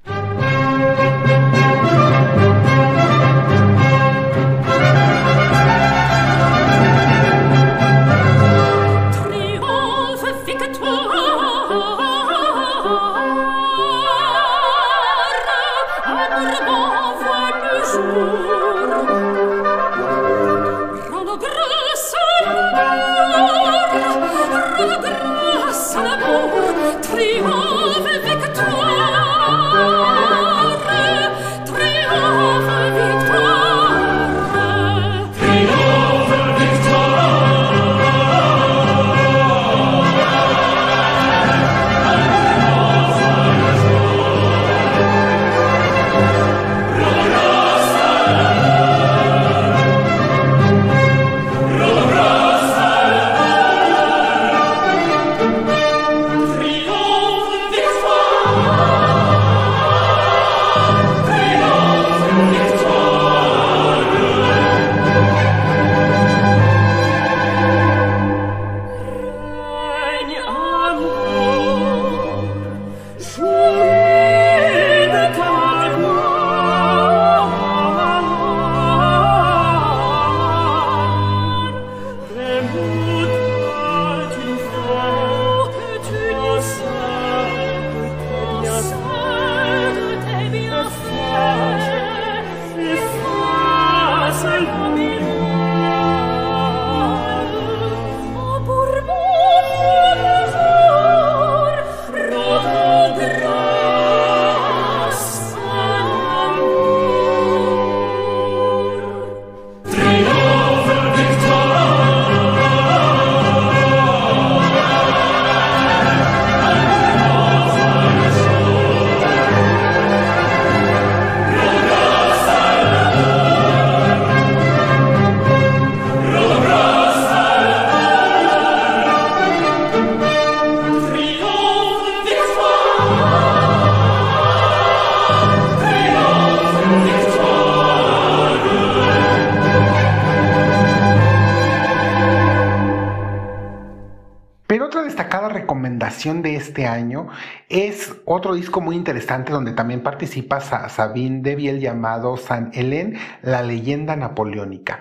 Nominación 146.02 146.42
de 146.42 146.56
este 146.56 146.88
año 146.88 147.28
es 147.70 148.16
otro 148.26 148.56
disco 148.56 148.82
muy 148.82 148.96
interesante 148.96 149.54
donde 149.54 149.74
también 149.74 150.02
participa 150.02 150.60
Sabine 150.62 151.42
Deviel 151.42 151.80
llamado 151.80 152.38
San 152.38 152.72
Hélène, 152.74 153.20
la 153.44 153.62
leyenda 153.62 154.16
napoleónica. 154.16 155.00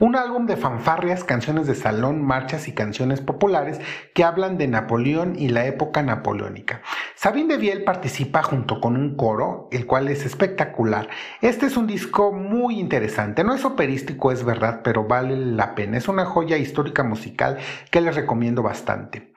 Un 0.00 0.16
álbum 0.16 0.46
de 0.46 0.56
fanfarrias, 0.56 1.24
canciones 1.24 1.66
de 1.66 1.74
salón, 1.74 2.22
marchas 2.22 2.68
y 2.68 2.72
canciones 2.72 3.20
populares 3.20 3.80
que 4.12 4.24
hablan 4.24 4.58
de 4.58 4.66
Napoleón 4.66 5.34
y 5.38 5.48
la 5.48 5.66
época 5.66 6.02
napoleónica. 6.02 6.82
Sabine 7.14 7.54
de 7.54 7.60
Viel 7.60 7.84
participa 7.84 8.42
junto 8.42 8.80
con 8.80 8.96
un 8.96 9.16
coro, 9.16 9.68
el 9.70 9.86
cual 9.86 10.08
es 10.08 10.26
espectacular. 10.26 11.08
Este 11.40 11.66
es 11.66 11.76
un 11.76 11.86
disco 11.86 12.32
muy 12.32 12.80
interesante. 12.80 13.44
No 13.44 13.54
es 13.54 13.64
operístico, 13.64 14.32
es 14.32 14.44
verdad, 14.44 14.80
pero 14.82 15.04
vale 15.04 15.36
la 15.36 15.76
pena. 15.76 15.96
Es 15.96 16.08
una 16.08 16.26
joya 16.26 16.56
histórica 16.56 17.04
musical 17.04 17.58
que 17.90 18.00
les 18.00 18.16
recomiendo 18.16 18.62
bastante. 18.62 19.33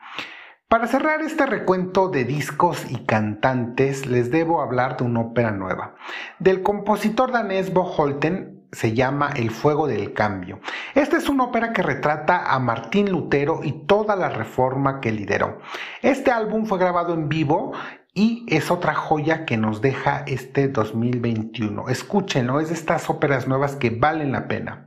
Para 0.70 0.88
cerrar 0.88 1.22
este 1.22 1.46
recuento 1.46 2.10
de 2.10 2.26
discos 2.26 2.86
y 2.92 2.98
cantantes, 3.06 4.06
les 4.06 4.32
debo 4.32 4.62
hablar 4.62 4.98
de 4.98 5.06
una 5.06 5.22
ópera 5.22 5.52
nueva. 5.52 5.96
Del 6.40 6.62
compositor 6.62 7.32
danés 7.32 7.72
Bo 7.72 7.84
Holten, 7.84 8.68
se 8.74 8.94
llama 8.94 9.30
El 9.34 9.50
Fuego 9.52 9.88
del 9.88 10.12
Cambio. 10.12 10.60
Esta 10.94 11.16
es 11.16 11.30
una 11.30 11.46
ópera 11.46 11.72
que 11.72 11.84
retrata 11.84 12.54
a 12.54 12.60
Martín 12.60 13.10
Lutero 13.10 13.62
y 13.64 13.86
toda 13.86 14.18
la 14.18 14.28
reforma 14.28 15.00
que 15.00 15.14
lideró. 15.14 15.60
Este 16.02 16.32
álbum 16.32 16.66
fue 16.66 16.80
grabado 16.80 17.14
en 17.14 17.30
vivo 17.30 17.72
y 18.14 18.46
es 18.50 18.70
otra 18.70 18.94
joya 18.94 19.46
que 19.46 19.56
nos 19.56 19.80
deja 19.80 20.26
este 20.28 20.68
2021. 20.68 21.88
Escúchenlo, 21.88 22.60
es 22.60 22.68
de 22.68 22.74
estas 22.74 23.10
óperas 23.10 23.48
nuevas 23.48 23.78
que 23.78 23.90
valen 23.90 24.34
la 24.34 24.50
pena. 24.50 24.87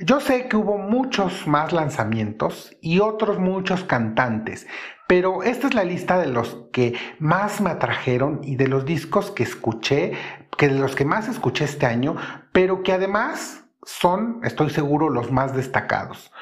Yo 0.00 0.18
sé 0.18 0.48
que 0.48 0.56
hubo 0.56 0.76
muchos 0.76 1.46
más 1.46 1.72
lanzamientos 1.72 2.76
y 2.80 2.98
otros 2.98 3.38
muchos 3.38 3.84
cantantes, 3.84 4.66
pero 5.06 5.44
esta 5.44 5.68
es 5.68 5.74
la 5.74 5.84
lista 5.84 6.18
de 6.18 6.26
los 6.26 6.66
que 6.72 6.94
más 7.20 7.60
me 7.60 7.70
atrajeron 7.70 8.40
y 8.42 8.56
de 8.56 8.66
los 8.66 8.84
discos 8.84 9.30
que 9.30 9.44
escuché 9.44 10.14
que 10.58 10.68
de 10.68 10.80
los 10.80 10.96
que 10.96 11.04
más 11.04 11.28
escuché 11.28 11.64
este 11.64 11.86
año, 11.86 12.16
pero 12.50 12.82
que 12.82 12.92
además 12.92 13.64
son, 13.84 14.40
estoy 14.42 14.70
seguro, 14.70 15.10
los 15.10 15.30
más 15.30 15.54
destacados. 15.54 16.32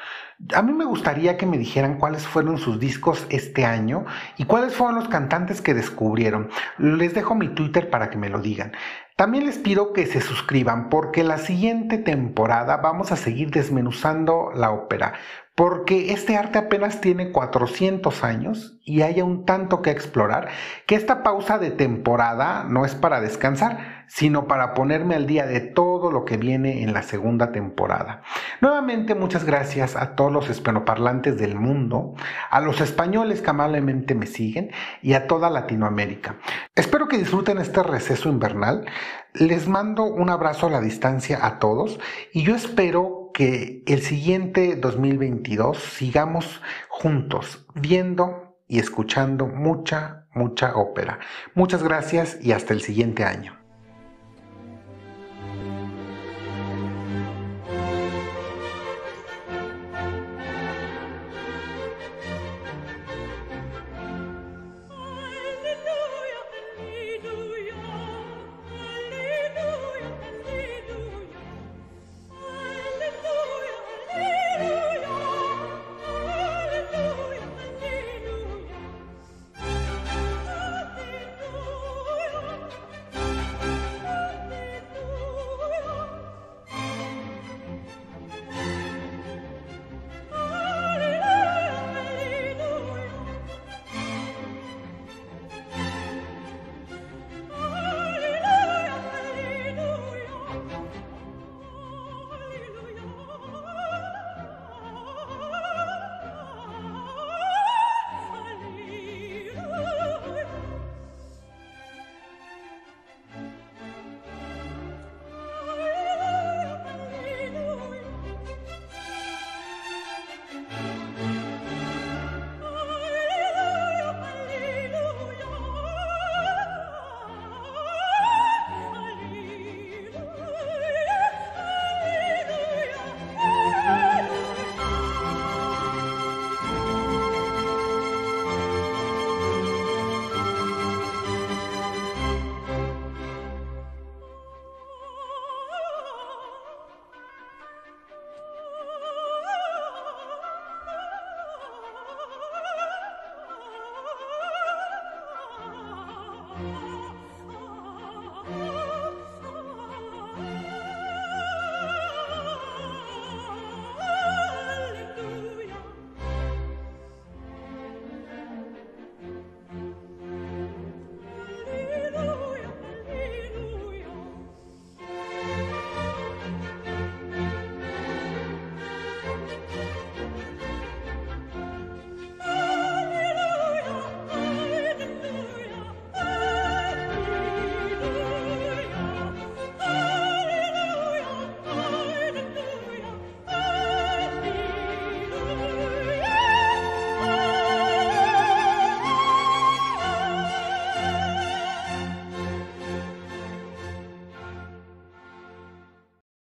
A 0.55 0.63
mí 0.63 0.73
me 0.73 0.85
gustaría 0.85 1.37
que 1.37 1.45
me 1.45 1.59
dijeran 1.59 1.99
cuáles 1.99 2.25
fueron 2.25 2.57
sus 2.57 2.79
discos 2.79 3.25
este 3.29 3.65
año 3.65 4.05
y 4.37 4.45
cuáles 4.45 4.73
fueron 4.73 4.95
los 4.95 5.09
cantantes 5.09 5.61
que 5.61 5.75
descubrieron. 5.75 6.49
Les 6.79 7.13
dejo 7.13 7.35
mi 7.35 7.49
Twitter 7.49 7.89
para 7.89 8.09
que 8.09 8.17
me 8.17 8.29
lo 8.29 8.39
digan. 8.39 8.73
También 9.15 9.45
les 9.45 9.57
pido 9.57 9.93
que 9.93 10.05
se 10.05 10.21
suscriban 10.21 10.89
porque 10.89 11.23
la 11.23 11.37
siguiente 11.37 11.97
temporada 11.97 12.77
vamos 12.77 13.11
a 13.11 13.15
seguir 13.15 13.51
desmenuzando 13.51 14.51
la 14.55 14.71
ópera 14.71 15.13
porque 15.55 16.13
este 16.13 16.35
arte 16.35 16.57
apenas 16.57 16.99
tiene 16.99 17.31
400 17.31 18.23
años 18.23 18.79
y 18.83 19.03
hay 19.03 19.21
un 19.21 19.45
tanto 19.45 19.81
que 19.81 19.91
explorar, 19.91 20.49
que 20.87 20.95
esta 20.95 21.21
pausa 21.21 21.59
de 21.59 21.69
temporada 21.69 22.65
no 22.67 22.85
es 22.85 22.95
para 22.95 23.21
descansar, 23.21 24.02
sino 24.13 24.47
para 24.47 24.75
ponerme 24.75 25.15
al 25.15 25.25
día 25.25 25.47
de 25.47 25.59
todo 25.59 26.11
lo 26.11 26.23
que 26.23 26.37
viene 26.37 26.83
en 26.83 26.93
la 26.93 27.01
segunda 27.01 27.51
temporada. 27.51 28.21
Nuevamente 28.61 29.15
muchas 29.15 29.43
gracias 29.43 29.95
a 29.95 30.15
todos 30.15 30.31
los 30.31 30.51
hispanoparlantes 30.51 31.35
del 31.39 31.55
mundo, 31.55 32.13
a 32.51 32.61
los 32.61 32.79
españoles 32.79 33.41
que 33.41 33.49
amablemente 33.49 34.13
me 34.13 34.27
siguen 34.27 34.69
y 35.01 35.13
a 35.13 35.25
toda 35.25 35.49
Latinoamérica. 35.49 36.35
Espero 36.75 37.07
que 37.07 37.17
disfruten 37.17 37.57
este 37.57 37.81
receso 37.81 38.29
invernal. 38.29 38.85
Les 39.33 39.67
mando 39.67 40.03
un 40.03 40.29
abrazo 40.29 40.67
a 40.67 40.69
la 40.69 40.81
distancia 40.81 41.43
a 41.43 41.57
todos 41.57 41.99
y 42.33 42.43
yo 42.43 42.55
espero 42.55 43.31
que 43.33 43.81
el 43.87 44.03
siguiente 44.03 44.75
2022 44.75 45.79
sigamos 45.79 46.61
juntos 46.87 47.65
viendo 47.73 48.59
y 48.67 48.77
escuchando 48.77 49.47
mucha, 49.47 50.27
mucha 50.35 50.75
ópera. 50.75 51.17
Muchas 51.55 51.81
gracias 51.81 52.37
y 52.43 52.51
hasta 52.51 52.73
el 52.73 52.81
siguiente 52.81 53.23
año. 53.23 53.62